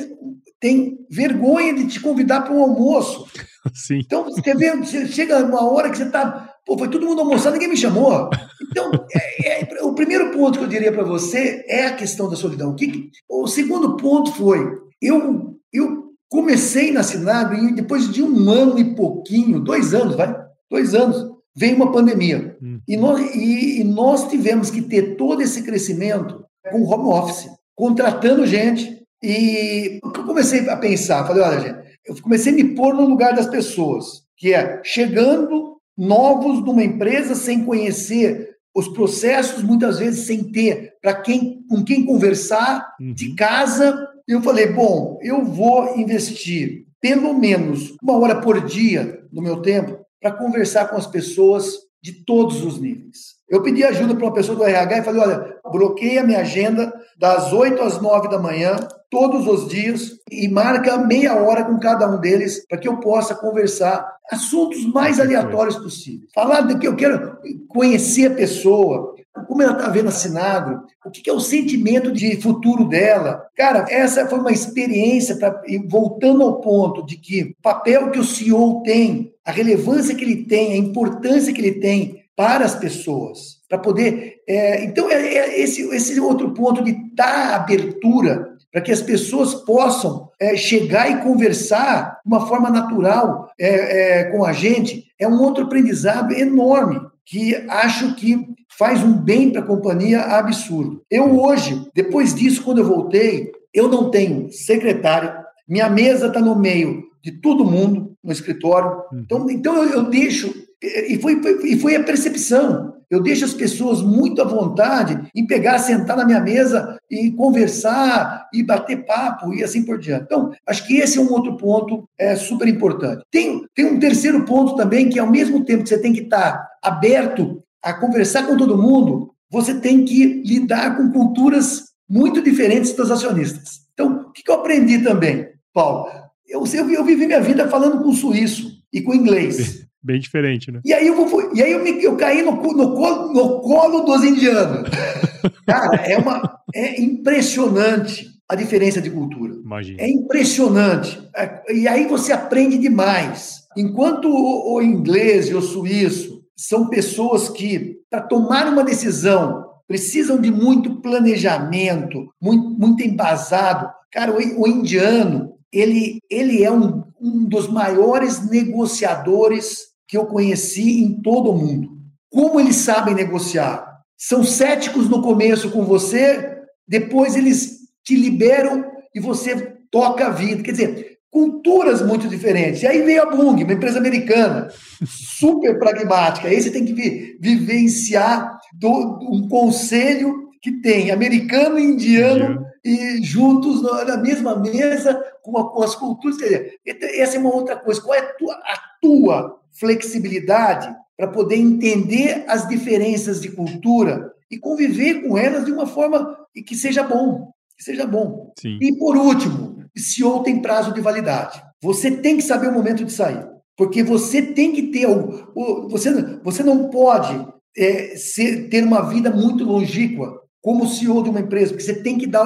têm 0.60 0.99
vergonha 1.10 1.73
de 1.73 1.88
te 1.88 1.99
convidar 1.99 2.41
para 2.41 2.53
um 2.53 2.62
almoço. 2.62 3.25
Sim. 3.73 3.99
Então, 4.06 4.25
você 4.25 4.53
vê, 4.53 4.75
você 4.75 5.08
chega 5.08 5.43
uma 5.43 5.65
hora 5.65 5.89
que 5.89 5.97
você 5.97 6.03
está. 6.03 6.47
Pô, 6.63 6.77
foi 6.77 6.89
todo 6.89 7.08
mundo 7.08 7.21
almoçar, 7.21 7.51
ninguém 7.51 7.69
me 7.69 7.77
chamou. 7.77 8.29
Então, 8.69 8.91
é, 9.13 9.63
é, 9.63 9.84
o 9.84 9.95
primeiro 9.95 10.32
ponto 10.32 10.60
que 10.60 10.65
eu 10.65 10.69
diria 10.69 10.91
para 10.91 11.03
você 11.03 11.65
é 11.67 11.88
a 11.88 11.95
questão 11.95 12.29
da 12.29 12.36
solidão. 12.36 12.71
O, 12.71 12.75
que, 12.75 13.10
o 13.27 13.47
segundo 13.47 13.97
ponto 13.97 14.32
foi: 14.34 14.60
eu, 15.01 15.58
eu 15.73 16.12
comecei 16.29 16.91
na 16.91 17.03
Sinagro 17.03 17.58
e 17.58 17.73
depois 17.73 18.12
de 18.12 18.21
um 18.21 18.49
ano 18.49 18.77
e 18.77 18.95
pouquinho, 18.95 19.60
dois 19.60 19.93
anos, 19.93 20.15
vai, 20.15 20.36
dois 20.69 20.93
anos, 20.93 21.34
veio 21.56 21.75
uma 21.75 21.91
pandemia. 21.91 22.52
Hum. 22.63 22.80
E, 22.88 22.95
nós, 22.95 23.36
e, 23.36 23.82
e 23.82 23.84
nós 23.84 24.30
tivemos 24.30 24.71
que 24.71 24.82
ter 24.82 25.17
todo 25.17 25.41
esse 25.41 25.63
crescimento 25.63 26.45
com 26.71 26.84
home 26.84 27.10
office, 27.10 27.49
contratando 27.76 28.47
gente. 28.47 29.04
E 29.21 29.99
o 30.02 30.12
que 30.12 30.21
eu 30.21 30.26
comecei 30.26 30.69
a 30.69 30.78
pensar? 30.78 31.28
Falei, 31.28 31.43
olha, 31.43 31.60
gente, 31.60 31.99
eu 32.06 32.21
comecei 32.21 32.54
a 32.54 32.56
me 32.56 32.76
pôr 32.76 32.93
no 32.93 33.06
lugar 33.06 33.36
das 33.36 33.47
pessoas, 33.47 34.23
que 34.38 34.54
é 34.54 34.82
chegando 34.84 35.78
novos 35.97 36.63
numa 36.63 36.84
empresa 36.84 37.36
sem 37.36 37.65
conhecer 37.65 38.54
os 38.76 38.88
processos, 38.88 39.62
muitas 39.62 39.99
vezes 39.99 40.26
sem 40.26 40.52
ter 40.52 40.93
para 41.02 41.13
quem 41.13 41.63
com 41.69 41.84
quem 41.84 42.06
conversar 42.06 42.95
uhum. 42.99 43.13
de 43.13 43.36
casa. 43.36 44.08
Eu 44.28 44.41
falei, 44.41 44.67
bom, 44.71 45.19
eu 45.21 45.43
vou 45.43 45.97
investir 45.97 46.86
pelo 46.99 47.34
menos 47.34 47.95
uma 48.02 48.17
hora 48.17 48.41
por 48.41 48.65
dia 48.65 49.21
no 49.32 49.41
meu 49.41 49.62
tempo 49.62 49.99
para 50.21 50.32
conversar 50.32 50.88
com 50.88 50.95
as 50.95 51.06
pessoas 51.06 51.83
de 52.03 52.11
todos 52.11 52.61
os 52.65 52.81
níveis. 52.81 53.35
Eu 53.49 53.63
pedi 53.63 53.81
ajuda 53.81 54.13
para 54.13 54.25
uma 54.25 54.33
pessoa 54.33 54.57
do 54.57 54.63
RH 54.65 54.97
e 54.97 55.03
falei: 55.03 55.21
olha, 55.21 55.55
bloqueia 55.71 56.19
a 56.19 56.25
minha 56.25 56.39
agenda 56.39 56.93
das 57.17 57.53
8 57.53 57.81
às 57.81 58.01
9 58.01 58.27
da 58.27 58.37
manhã, 58.37 58.75
todos 59.09 59.47
os 59.47 59.69
dias, 59.69 60.19
e 60.29 60.49
marca 60.49 60.97
meia 60.97 61.35
hora 61.35 61.63
com 61.63 61.79
cada 61.79 62.05
um 62.11 62.19
deles 62.19 62.65
para 62.67 62.77
que 62.77 62.89
eu 62.89 62.97
possa 62.97 63.33
conversar 63.33 64.05
assuntos 64.29 64.85
mais 64.85 65.17
aleatórios 65.17 65.77
possíveis. 65.77 66.29
Falar 66.33 66.61
do 66.61 66.77
que 66.77 66.87
eu 66.87 66.95
quero 66.95 67.37
conhecer 67.69 68.31
a 68.31 68.35
pessoa, 68.35 69.12
como 69.45 69.62
ela 69.62 69.73
está 69.73 69.89
vendo 69.89 70.10
a 70.10 70.12
Sinagro, 70.12 70.84
o 71.06 71.12
que 71.12 71.29
é 71.29 71.34
o 71.34 71.39
sentimento 71.39 72.12
de 72.12 72.39
futuro 72.41 72.88
dela. 72.88 73.45
Cara, 73.56 73.86
essa 73.89 74.27
foi 74.27 74.39
uma 74.39 74.51
experiência, 74.51 75.36
pra, 75.38 75.62
voltando 75.88 76.43
ao 76.43 76.62
ponto 76.62 77.06
de 77.06 77.17
que 77.17 77.43
o 77.43 77.56
papel 77.62 78.12
que 78.12 78.19
o 78.19 78.23
CEO 78.23 78.82
tem, 78.84 79.32
a 79.45 79.51
relevância 79.51 80.15
que 80.15 80.23
ele 80.23 80.45
tem, 80.45 80.73
a 80.73 80.77
importância 80.77 81.53
que 81.53 81.62
ele 81.62 81.79
tem 81.79 82.23
para 82.36 82.65
as 82.65 82.75
pessoas, 82.75 83.60
para 83.69 83.77
poder. 83.77 84.41
É, 84.47 84.84
então, 84.84 85.10
é, 85.10 85.15
é, 85.15 85.62
esse, 85.62 85.84
esse 85.95 86.19
outro 86.19 86.53
ponto 86.53 86.84
de 86.84 86.95
dar 87.13 87.56
abertura 87.56 88.53
para 88.71 88.82
que 88.82 88.91
as 88.91 89.01
pessoas 89.01 89.53
possam 89.53 90.29
é, 90.39 90.58
chegar 90.58 91.10
e 91.10 91.21
conversar 91.21 92.19
de 92.25 92.27
uma 92.27 92.47
forma 92.47 92.71
natural 92.71 93.51
é, 93.60 94.21
é, 94.21 94.23
com 94.32 94.43
a 94.43 94.51
gente, 94.51 95.06
é 95.19 95.27
um 95.27 95.39
outro 95.39 95.65
aprendizado 95.65 96.34
enorme 96.34 96.99
que 97.25 97.55
acho 97.69 98.15
que 98.15 98.47
faz 98.77 99.03
um 99.03 99.13
bem 99.13 99.51
para 99.51 99.62
a 99.62 99.65
companhia 99.65 100.21
absurdo. 100.21 101.03
Eu 101.09 101.39
hoje, 101.39 101.88
depois 101.93 102.33
disso, 102.33 102.63
quando 102.63 102.79
eu 102.79 102.86
voltei, 102.86 103.51
eu 103.73 103.88
não 103.88 104.09
tenho 104.09 104.51
secretária, 104.51 105.43
minha 105.67 105.89
mesa 105.89 106.27
está 106.27 106.39
no 106.39 106.55
meio 106.55 107.03
de 107.23 107.31
todo 107.31 107.65
mundo 107.65 108.15
no 108.23 108.31
escritório. 108.31 109.03
Uhum. 109.12 109.19
Então, 109.19 109.49
então 109.49 109.83
eu, 109.83 109.89
eu 109.89 110.03
deixo 110.09 110.53
e 110.83 111.17
foi, 111.21 111.41
foi, 111.41 111.69
e 111.69 111.79
foi 111.79 111.95
a 111.95 112.03
percepção. 112.03 112.93
Eu 113.13 113.21
deixo 113.21 113.45
as 113.45 113.54
pessoas 113.54 114.02
muito 114.02 114.41
à 114.41 114.43
vontade 114.43 115.30
em 115.36 115.45
pegar, 115.45 115.78
sentar 115.78 116.17
na 116.17 116.26
minha 116.26 116.39
mesa 116.39 116.97
e 117.08 117.30
conversar 117.30 118.49
e 118.52 118.63
bater 118.63 119.06
papo 119.06 119.54
e 119.54 119.63
assim 119.63 119.86
por 119.86 119.99
diante. 119.99 120.23
Então, 120.23 120.52
acho 120.65 120.88
que 120.88 120.97
esse 120.97 121.19
é 121.19 121.21
um 121.21 121.32
outro 121.32 121.56
ponto 121.56 122.10
é, 122.17 122.36
super 122.36 122.67
importante. 122.67 123.23
Tem, 123.30 123.63
tem 123.76 123.86
um 123.86 123.99
terceiro 123.99 124.43
ponto 124.45 124.76
também, 124.76 125.10
que 125.10 125.19
ao 125.19 125.30
mesmo 125.30 125.63
tempo 125.63 125.84
que 125.84 125.89
você 125.89 125.99
tem 125.99 126.12
que 126.12 126.21
estar 126.21 126.67
aberto 126.82 127.62
a 127.84 127.93
conversar 127.93 128.47
com 128.47 128.58
todo 128.58 128.82
mundo, 128.82 129.32
você 129.47 129.76
tem 129.76 130.04
que 130.04 130.41
lidar 130.43 130.97
com 130.97 131.12
culturas 131.12 131.84
muito 132.10 132.41
diferentes 132.41 132.93
dos 132.93 133.12
acionistas. 133.12 133.82
Então, 133.93 134.26
o 134.28 134.32
que 134.32 134.49
eu 134.49 134.56
aprendi 134.56 135.04
também, 135.04 135.49
Paulo? 135.71 136.10
Eu, 136.47 136.63
eu, 136.65 136.89
eu 136.89 137.06
vivi 137.06 137.28
minha 137.28 137.41
vida 137.41 137.67
falando 137.67 138.04
com 138.04 138.12
suíço 138.12 138.71
e 138.91 139.02
com 139.02 139.13
inglês. 139.13 139.82
Bem 140.03 140.19
diferente, 140.19 140.69
né? 140.69 140.81
E 140.83 140.91
aí 140.91 141.07
eu, 141.07 141.25
vou, 141.25 141.55
e 141.55 141.63
aí 141.63 141.71
eu, 141.71 141.81
me, 141.81 142.03
eu 142.03 142.17
caí 142.17 142.41
no, 142.41 142.51
no, 142.51 142.93
colo, 142.93 143.33
no 143.33 143.61
colo 143.61 144.01
dos 144.01 144.21
indianos. 144.21 144.89
Cara, 145.65 145.95
é, 145.95 146.17
uma, 146.17 146.59
é 146.75 147.01
impressionante 147.01 148.27
a 148.49 148.55
diferença 148.55 149.01
de 149.01 149.09
cultura. 149.09 149.53
Imagina. 149.53 150.01
É 150.01 150.09
impressionante. 150.09 151.21
É, 151.33 151.73
e 151.73 151.87
aí 151.87 152.05
você 152.05 152.33
aprende 152.33 152.77
demais. 152.77 153.63
Enquanto 153.77 154.27
o, 154.27 154.75
o 154.75 154.81
inglês 154.81 155.47
e 155.47 155.55
o 155.55 155.61
suíço 155.61 156.43
são 156.53 156.89
pessoas 156.89 157.47
que, 157.47 157.99
para 158.09 158.21
tomar 158.21 158.67
uma 158.67 158.83
decisão, 158.83 159.63
precisam 159.87 160.39
de 160.39 160.51
muito 160.51 161.01
planejamento, 161.01 162.27
muito, 162.41 162.69
muito 162.71 163.03
embasado. 163.03 163.89
Cara, 164.11 164.33
o, 164.33 164.61
o 164.61 164.67
indiano, 164.67 165.53
ele, 165.71 166.19
ele 166.29 166.61
é 166.61 166.71
um, 166.71 167.03
um 167.21 167.45
dos 167.45 167.69
maiores 167.69 168.49
negociadores 168.49 169.92
que 170.13 170.17
eu 170.17 170.28
conheci 170.28 171.04
em 171.04 171.19
todo 171.23 171.49
o 171.49 171.58
mundo. 171.58 171.89
Como 172.30 172.60
eles 172.60 172.76
sabem 172.76 173.15
negociar? 173.15 174.02
São 174.15 174.43
céticos 174.43 175.10
no 175.10 175.23
começo 175.23 175.71
com 175.71 175.86
você, 175.86 176.56
depois 176.88 177.36
eles 177.36 177.80
te 178.04 178.15
liberam 178.15 178.86
e 179.15 179.19
você 179.19 179.73
toca 179.89 180.28
a 180.28 180.30
vida. 180.30 180.62
Quer 180.62 180.71
dizer, 180.73 181.17
culturas 181.32 182.04
muito 182.04 182.28
diferentes. 182.28 182.84
E 182.84 182.88
aí 182.88 183.02
veio 183.02 183.23
a 183.23 183.32
Bung, 183.32 183.63
uma 183.63 183.73
empresa 183.73 183.97
americana, 183.97 184.71
super 185.04 185.80
pragmática. 185.80 186.47
Aí 186.47 186.62
você 186.62 186.69
tem 186.69 186.86
que 186.86 187.36
vivenciar 187.41 188.60
do, 188.71 189.17
um 189.32 189.47
conselho 189.49 190.47
que 190.62 190.73
tem 190.73 191.10
americano 191.10 191.80
e 191.80 191.86
indiano 191.86 192.63
e 192.86 193.19
juntos 193.23 193.82
na 193.82 194.17
mesma 194.17 194.60
mesa 194.60 195.19
com, 195.41 195.58
a, 195.58 195.71
com 195.71 195.82
as 195.82 195.95
culturas. 195.95 196.38
Quer 196.38 196.93
dizer, 196.93 197.19
essa 197.19 197.36
é 197.36 197.39
uma 197.39 197.52
outra 197.52 197.78
coisa. 197.78 197.99
Qual 197.99 198.13
é 198.13 198.19
a 198.19 198.34
tua, 198.36 198.54
a 198.54 198.92
tua 199.03 199.59
flexibilidade 199.77 200.95
para 201.17 201.27
poder 201.27 201.57
entender 201.57 202.45
as 202.47 202.67
diferenças 202.67 203.41
de 203.41 203.51
cultura 203.51 204.31
e 204.49 204.57
conviver 204.57 205.27
com 205.27 205.37
elas 205.37 205.65
de 205.65 205.71
uma 205.71 205.85
forma 205.85 206.37
que 206.65 206.75
seja 206.75 207.03
bom, 207.03 207.51
que 207.77 207.83
seja 207.83 208.07
bom. 208.07 208.53
Sim. 208.59 208.79
E 208.81 208.97
por 208.97 209.17
último, 209.17 209.83
CEO 209.95 210.41
tem 210.41 210.61
prazo 210.61 210.93
de 210.93 211.01
validade. 211.01 211.61
Você 211.81 212.09
tem 212.09 212.37
que 212.37 212.43
saber 212.43 212.69
o 212.69 212.73
momento 212.73 213.03
de 213.03 213.11
sair, 213.11 213.45
porque 213.77 214.01
você 214.03 214.41
tem 214.41 214.71
que 214.71 214.83
ter 214.83 215.05
o, 215.05 215.51
o 215.55 215.89
você 215.89 216.11
você 216.43 216.63
não 216.63 216.89
pode 216.89 217.47
é, 217.77 218.15
ser, 218.15 218.69
ter 218.69 218.83
uma 218.83 219.01
vida 219.09 219.29
muito 219.29 219.63
longínqua 219.63 220.41
como 220.61 220.87
CEO 220.87 221.23
de 221.23 221.29
uma 221.29 221.41
empresa, 221.41 221.71
porque 221.71 221.83
você 221.83 222.01
tem 222.01 222.17
que 222.17 222.25
dar 222.25 222.45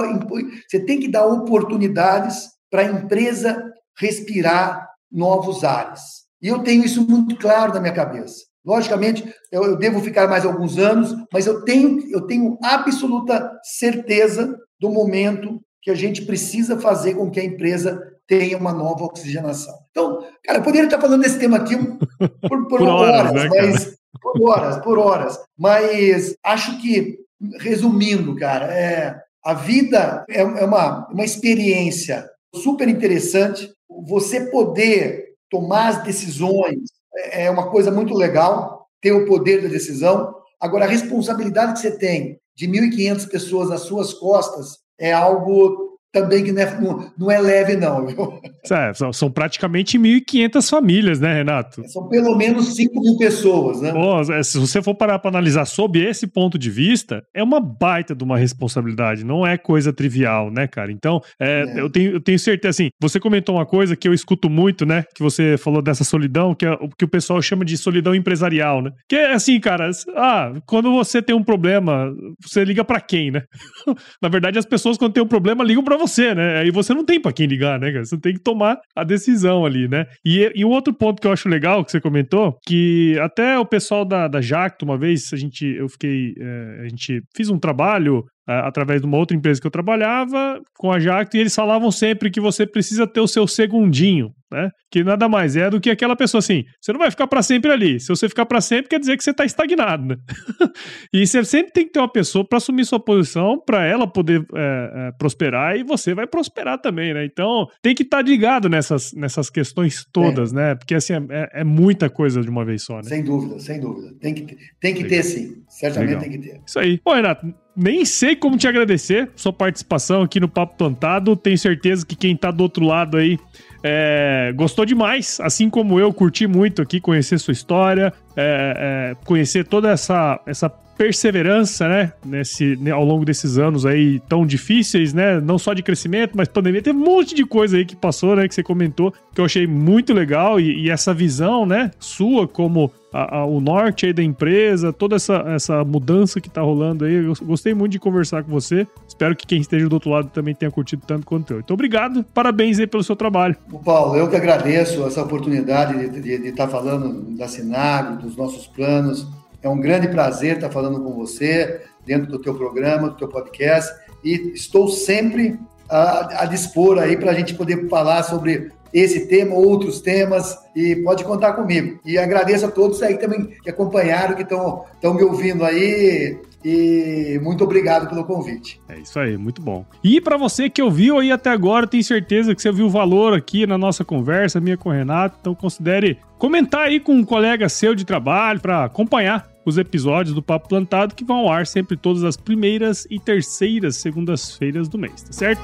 você 0.69 0.79
tem 0.79 0.99
que 0.99 1.07
dar 1.07 1.27
oportunidades 1.27 2.49
para 2.69 2.81
a 2.81 2.85
empresa 2.85 3.73
respirar 3.97 4.87
novos 5.11 5.63
ares. 5.63 6.26
E 6.41 6.47
eu 6.47 6.60
tenho 6.60 6.84
isso 6.84 7.08
muito 7.08 7.36
claro 7.38 7.73
na 7.73 7.80
minha 7.80 7.93
cabeça. 7.93 8.45
Logicamente, 8.65 9.23
eu, 9.52 9.63
eu, 9.63 9.78
devo 9.78 10.02
ficar 10.02 10.28
mais 10.28 10.45
alguns 10.45 10.78
anos, 10.78 11.15
mas 11.32 11.47
eu 11.47 11.63
tenho, 11.63 12.04
eu 12.12 12.21
tenho 12.28 12.58
absoluta 12.62 13.50
certeza 13.63 14.58
do 14.80 14.89
momento 14.89 15.62
que 15.82 15.89
a 15.89 15.95
gente 15.95 16.26
precisa 16.26 16.78
fazer 16.78 17.15
com 17.15 17.32
que 17.32 17.39
a 17.39 17.45
empresa 17.45 17.97
tenha 18.28 18.58
uma 18.58 18.73
nova 18.73 19.06
oxigenação. 19.06 19.73
Então, 19.89 20.21
cara, 20.43 20.60
eu 20.60 20.63
poderia 20.63 20.86
estar 20.86 21.00
falando 21.00 21.21
desse 21.21 21.39
tema 21.39 21.56
aqui 21.56 21.78
por, 21.78 22.67
por, 22.67 22.67
por 22.67 22.82
horas, 22.82 23.32
horas 23.32 23.34
né, 23.34 23.50
mas 23.50 23.97
por 24.21 24.50
horas, 24.50 24.78
por 24.80 25.00
horas. 25.00 25.39
Mas 25.58 26.36
acho 26.43 26.78
que, 26.82 27.19
resumindo, 27.60 28.36
cara, 28.36 28.65
é, 28.65 29.17
a 29.45 29.54
vida 29.54 30.26
é, 30.30 30.41
é 30.41 30.65
uma, 30.65 31.08
uma 31.08 31.23
experiência 31.23 32.30
super 32.54 32.89
interessante. 32.89 33.71
Você 34.08 34.52
poder 34.52 35.26
tomar 35.49 35.89
as 35.89 36.03
decisões 36.03 36.79
é, 37.15 37.45
é 37.45 37.51
uma 37.51 37.69
coisa 37.69 37.91
muito 37.91 38.13
legal, 38.13 38.88
ter 39.01 39.12
o 39.12 39.25
poder 39.25 39.62
da 39.62 39.67
decisão. 39.67 40.33
Agora, 40.60 40.86
a 40.86 40.89
responsabilidade 40.89 41.73
que 41.73 41.79
você 41.79 41.97
tem 41.97 42.39
de 42.55 42.67
1.500 42.67 43.29
pessoas 43.29 43.69
nas 43.69 43.81
suas 43.81 44.13
costas 44.13 44.79
é 44.99 45.13
algo 45.13 45.96
também 46.21 46.43
que 46.43 46.51
não 46.51 46.62
é, 46.62 46.80
não, 46.80 47.12
não 47.17 47.32
é 47.32 47.39
leve, 47.39 47.75
não. 47.75 48.06
Viu? 48.06 48.39
É, 48.69 48.93
são, 48.93 49.13
são, 49.13 49.32
praticamente 49.32 49.97
1.500 49.97 50.69
famílias, 50.69 51.19
né, 51.19 51.34
Renato? 51.34 51.82
São 51.89 52.08
pelo 52.08 52.36
menos 52.36 52.75
5 52.75 52.99
mil 52.99 53.17
pessoas, 53.17 53.82
né? 53.82 53.91
Pô, 53.91 54.19
é, 54.34 54.43
se 54.43 54.58
você 54.58 54.82
for 54.82 54.95
parar 54.95 55.19
para 55.19 55.30
analisar 55.30 55.65
sob 55.65 55.99
esse 55.99 56.27
ponto 56.27 56.58
de 56.58 56.69
vista, 56.69 57.23
é 57.34 57.43
uma 57.43 57.60
baita 57.60 58.15
de 58.15 58.23
uma 58.23 58.38
responsabilidade, 58.38 59.23
não 59.23 59.45
é 59.45 59.58
coisa 59.58 59.93
trivial, 59.93 60.51
né, 60.51 60.67
cara? 60.67 60.91
Então, 60.91 61.21
é, 61.39 61.63
é. 61.63 61.80
Eu, 61.80 61.89
tenho, 61.89 62.12
eu 62.12 62.21
tenho 62.21 62.39
certeza, 62.39 62.69
assim, 62.69 62.89
você 62.99 63.19
comentou 63.19 63.56
uma 63.56 63.65
coisa 63.65 63.95
que 63.95 64.08
eu 64.08 64.13
escuto 64.13 64.49
muito, 64.49 64.86
né, 64.86 65.06
que 65.15 65.23
você 65.23 65.58
falou 65.58 65.82
dessa 65.82 66.03
solidão, 66.03 66.53
que 66.53 66.65
é 66.65 66.71
o 66.71 66.89
que 66.89 67.06
o 67.06 67.08
pessoal 67.08 67.41
chama 67.41 67.63
de 67.63 67.77
solidão 67.77 68.13
empresarial, 68.15 68.82
né? 68.82 68.91
Que 69.08 69.15
é 69.15 69.34
assim, 69.34 69.60
cara, 69.60 69.89
ah, 70.15 70.53
quando 70.65 70.91
você 70.91 71.21
tem 71.21 71.36
um 71.36 71.43
problema, 71.43 72.13
você 72.41 72.63
liga 72.63 72.84
para 72.84 72.99
quem, 72.99 73.32
né? 73.32 73.43
Na 74.21 74.30
verdade, 74.30 74.60
as 74.60 74.65
pessoas 74.65 74.97
quando 74.97 75.13
tem 75.13 75.23
um 75.23 75.27
problema 75.27 75.63
ligam 75.63 75.84
para 75.84 75.97
você, 75.97 76.06
né? 76.35 76.59
Aí 76.59 76.71
você 76.71 76.93
não 76.93 77.05
tem 77.05 77.19
para 77.19 77.33
quem 77.33 77.45
ligar, 77.45 77.79
né, 77.79 77.91
cara? 77.91 78.05
Você 78.05 78.17
tem 78.17 78.33
que 78.33 78.39
tomar 78.39 78.79
a 78.95 79.03
decisão 79.03 79.65
ali, 79.65 79.87
né? 79.87 80.05
E, 80.25 80.51
e 80.55 80.65
um 80.65 80.69
outro 80.69 80.93
ponto 80.93 81.21
que 81.21 81.27
eu 81.27 81.31
acho 81.31 81.49
legal 81.49 81.83
que 81.83 81.91
você 81.91 82.01
comentou, 82.01 82.57
que 82.65 83.17
até 83.19 83.57
o 83.57 83.65
pessoal 83.65 84.05
da, 84.05 84.27
da 84.27 84.41
Jacto, 84.41 84.85
uma 84.85 84.97
vez, 84.97 85.31
a 85.33 85.37
gente, 85.37 85.65
eu 85.65 85.89
fiquei, 85.89 86.33
é, 86.39 86.81
a 86.85 86.89
gente 86.89 87.21
fiz 87.35 87.49
um 87.49 87.59
trabalho 87.59 88.23
através 88.47 89.01
de 89.01 89.07
uma 89.07 89.17
outra 89.17 89.35
empresa 89.35 89.59
que 89.59 89.67
eu 89.67 89.71
trabalhava 89.71 90.61
com 90.77 90.89
a 90.89 90.99
Jacto 90.99 91.35
e 91.35 91.39
eles 91.41 91.53
falavam 91.53 91.91
sempre 91.91 92.31
que 92.31 92.39
você 92.39 92.65
precisa 92.65 93.05
ter 93.05 93.19
o 93.19 93.27
seu 93.27 93.45
segundinho 93.45 94.31
né? 94.51 94.69
Que 94.91 95.03
nada 95.03 95.27
mais 95.27 95.55
é 95.55 95.69
do 95.69 95.79
que 95.79 95.89
aquela 95.89 96.15
pessoa 96.15 96.39
assim, 96.39 96.63
você 96.79 96.91
não 96.91 96.99
vai 96.99 97.12
ficar 97.12 97.27
para 97.27 97.41
sempre 97.41 97.71
ali. 97.71 97.99
Se 97.99 98.07
você 98.07 98.29
ficar 98.29 98.45
para 98.45 98.62
sempre, 98.62 98.89
quer 98.89 99.00
dizer 99.00 99.17
que 99.17 99.23
você 99.23 99.33
tá 99.33 99.45
estagnado, 99.45 100.06
né? 100.06 100.15
e 101.13 101.25
você 101.25 101.43
sempre 101.43 101.71
tem 101.71 101.85
que 101.85 101.91
ter 101.91 102.00
uma 102.00 102.12
pessoa 102.12 102.48
para 102.48 102.58
assumir 102.58 102.85
sua 102.85 103.00
posição, 103.00 103.62
para 103.65 103.85
ela 103.85 104.08
poder 104.08 104.45
é, 104.56 105.08
é, 105.10 105.12
prosperar 105.17 105.77
e 105.77 105.83
você 105.83 106.13
vai 106.13 106.25
prosperar 106.25 106.79
também, 106.79 107.13
né? 107.13 107.25
Então, 107.25 107.67
tem 107.81 107.93
que 107.93 108.04
estar 108.04 108.17
tá 108.17 108.23
ligado 108.23 108.69
nessas, 108.69 109.13
nessas 109.13 109.50
questões 109.50 110.06
todas, 110.12 110.54
é. 110.54 110.56
né? 110.56 110.75
Porque 110.75 110.95
assim, 110.95 111.13
é, 111.13 111.62
é, 111.62 111.63
muita 111.63 112.10
coisa 112.10 112.41
de 112.41 112.50
uma 112.50 112.63
vez 112.63 112.83
só, 112.83 112.98
né? 112.98 113.04
Sem 113.04 113.23
dúvida, 113.23 113.60
sem 113.60 113.79
dúvida. 113.79 114.13
Tem 114.19 114.33
que, 114.33 114.58
tem 114.79 114.93
que 114.93 115.04
ter 115.06 115.23
sim. 115.23 115.63
Certamente 115.67 116.10
Legal. 116.10 116.21
tem 116.23 116.31
que 116.31 116.37
ter. 116.39 116.62
Isso 116.65 116.79
aí. 116.79 117.00
Bom, 117.04 117.13
Renato, 117.13 117.54
nem 117.78 118.04
sei 118.04 118.36
como 118.36 118.58
te 118.58 118.67
agradecer 118.67 119.30
sua 119.36 119.54
participação 119.54 120.23
aqui 120.23 120.40
no 120.40 120.50
Papo 120.50 120.75
Plantado. 120.75 121.36
Tenho 121.36 121.58
certeza 121.58 122.04
que 122.04 122.15
quem 122.15 122.36
tá 122.36 122.50
do 122.50 122.63
outro 122.63 122.84
lado 122.84 123.17
aí 123.17 123.38
é, 123.84 124.52
gostou 124.56 124.84
demais, 124.84 125.40
assim 125.40 125.69
como 125.69 126.00
eu, 126.00 126.12
curti 126.12 126.48
muito 126.48 126.82
aqui 126.82 127.00
conhecer 127.00 127.38
sua 127.38 127.52
história, 127.52 128.12
é, 128.36 129.13
é, 129.15 129.25
conhecer 129.25 129.65
toda 129.67 129.92
essa, 129.92 130.42
essa 130.48 130.69
perseverança, 130.98 131.87
né, 131.87 132.12
nesse, 132.25 132.75
né, 132.77 132.91
ao 132.91 133.06
longo 133.06 133.23
desses 133.23 133.58
anos 133.58 133.85
aí 133.85 134.19
tão 134.27 134.45
difíceis, 134.45 135.13
né, 135.13 135.39
não 135.39 135.60
só 135.60 135.73
de 135.73 135.83
crescimento, 135.83 136.31
mas 136.35 136.48
pandemia, 136.48 136.81
teve 136.81 136.98
um 136.98 137.04
monte 137.04 137.35
de 137.35 137.45
coisa 137.45 137.77
aí 137.77 137.85
que 137.85 137.95
passou, 137.95 138.35
né, 138.35 138.48
que 138.48 138.56
você 138.56 138.63
comentou, 138.63 139.13
que 139.33 139.39
eu 139.39 139.45
achei 139.45 139.67
muito 139.67 140.13
legal 140.13 140.60
e, 140.60 140.85
e 140.85 140.89
essa 140.89 141.13
visão, 141.13 141.65
né, 141.65 141.91
sua 142.00 142.48
como 142.48 142.91
a, 143.13 143.37
a, 143.37 143.45
o 143.45 143.62
norte 143.62 144.08
aí 144.08 144.13
da 144.13 144.23
empresa, 144.23 144.91
toda 144.91 145.15
essa, 145.15 145.35
essa 145.48 145.83
mudança 145.83 146.41
que 146.41 146.50
tá 146.50 146.62
rolando 146.62 147.06
aí, 147.06 147.13
eu 147.13 147.33
gostei 147.43 147.73
muito 147.73 147.91
de 147.91 148.00
conversar 148.00 148.43
com 148.43 148.52
você, 148.52 148.87
espero 149.08 149.35
que 149.35 149.45
quem 149.45 149.62
esteja 149.62 149.87
do 149.87 149.93
outro 149.93 150.10
lado 150.10 150.29
também 150.29 150.56
tenha 150.56 150.71
curtido 150.71 151.04
tanto 151.06 151.25
quanto 151.25 151.54
eu. 151.54 151.60
Então, 151.60 151.75
obrigado, 151.75 152.23
parabéns 152.33 152.79
aí 152.79 152.87
pelo 152.87 153.04
seu 153.04 153.15
trabalho. 153.15 153.56
O 153.71 153.79
Paulo, 153.79 154.15
eu 154.15 154.27
que 154.29 154.35
agradeço 154.35 155.06
essa 155.06 155.21
oportunidade 155.21 156.10
de 156.21 156.50
estar 156.50 156.65
tá 156.65 156.71
falando 156.71 157.35
da 157.37 157.48
Sinagro, 157.48 158.17
dos 158.17 158.35
nossos 158.35 158.65
planos, 158.67 159.27
é 159.67 159.69
um 159.69 159.79
grande 159.79 160.07
prazer 160.07 160.55
estar 160.55 160.69
falando 160.69 161.01
com 161.01 161.13
você 161.13 161.81
dentro 162.05 162.31
do 162.31 162.39
teu 162.39 162.55
programa, 162.55 163.09
do 163.09 163.17
teu 163.17 163.27
podcast, 163.27 163.93
e 164.23 164.53
estou 164.53 164.87
sempre 164.87 165.59
a, 165.89 166.43
a 166.43 166.45
dispor 166.45 166.97
aí 166.97 167.17
para 167.17 167.31
a 167.31 167.33
gente 167.33 167.53
poder 167.53 167.87
falar 167.89 168.23
sobre 168.23 168.71
esse 168.93 169.27
tema, 169.27 169.53
outros 169.53 169.99
temas, 169.99 170.57
e 170.75 170.95
pode 170.97 171.23
contar 171.25 171.53
comigo. 171.53 171.99
E 172.05 172.17
agradeço 172.17 172.65
a 172.65 172.71
todos 172.71 173.03
aí 173.03 173.17
também 173.17 173.47
que 173.61 173.69
acompanharam, 173.69 174.35
que 174.35 174.43
estão 174.43 174.85
me 175.13 175.23
ouvindo 175.23 175.65
aí. 175.65 176.39
E 176.63 177.39
muito 177.43 177.63
obrigado 177.63 178.09
pelo 178.09 178.25
convite. 178.25 178.81
É 178.89 178.97
isso 178.97 179.19
aí, 179.19 179.37
muito 179.37 179.61
bom. 179.61 179.85
E 180.03 180.19
para 180.19 180.37
você 180.37 180.69
que 180.69 180.81
ouviu 180.81 181.19
aí 181.19 181.31
até 181.31 181.49
agora, 181.49 181.85
tenho 181.85 182.03
certeza 182.03 182.55
que 182.55 182.61
você 182.61 182.71
viu 182.71 182.87
o 182.87 182.89
valor 182.89 183.33
aqui 183.33 183.67
na 183.67 183.77
nossa 183.77 184.03
conversa, 184.03 184.59
minha 184.59 184.77
com 184.77 184.89
o 184.89 184.91
Renato. 184.91 185.37
Então 185.39 185.53
considere 185.53 186.17
comentar 186.37 186.87
aí 186.87 186.99
com 186.99 187.13
um 187.13 187.23
colega 187.23 187.69
seu 187.69 187.93
de 187.93 188.03
trabalho 188.03 188.59
para 188.59 188.85
acompanhar 188.85 189.47
os 189.67 189.77
episódios 189.77 190.33
do 190.33 190.41
Papo 190.41 190.69
Plantado 190.69 191.13
que 191.13 191.25
vão 191.25 191.39
ao 191.39 191.51
ar 191.51 191.67
sempre 191.67 191.97
todas 191.97 192.23
as 192.23 192.37
primeiras 192.37 193.05
e 193.09 193.19
terceiras 193.19 193.97
segundas-feiras 193.97 194.87
do 194.87 194.97
mês, 194.97 195.21
tá 195.23 195.33
certo? 195.33 195.61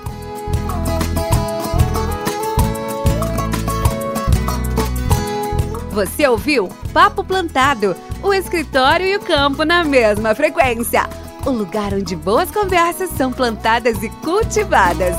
Você 5.91 6.27
ouviu 6.27 6.67
Papo 6.91 7.23
Plantado, 7.23 7.95
o 8.21 8.33
escritório 8.33 9.05
e 9.05 9.15
o 9.15 9.21
campo 9.21 9.63
na 9.63 9.85
mesma 9.85 10.35
frequência. 10.35 11.07
O 11.45 11.51
lugar 11.51 11.93
onde 11.93 12.13
boas 12.13 12.51
conversas 12.51 13.09
são 13.11 13.31
plantadas 13.31 14.03
e 14.03 14.09
cultivadas. 14.09 15.15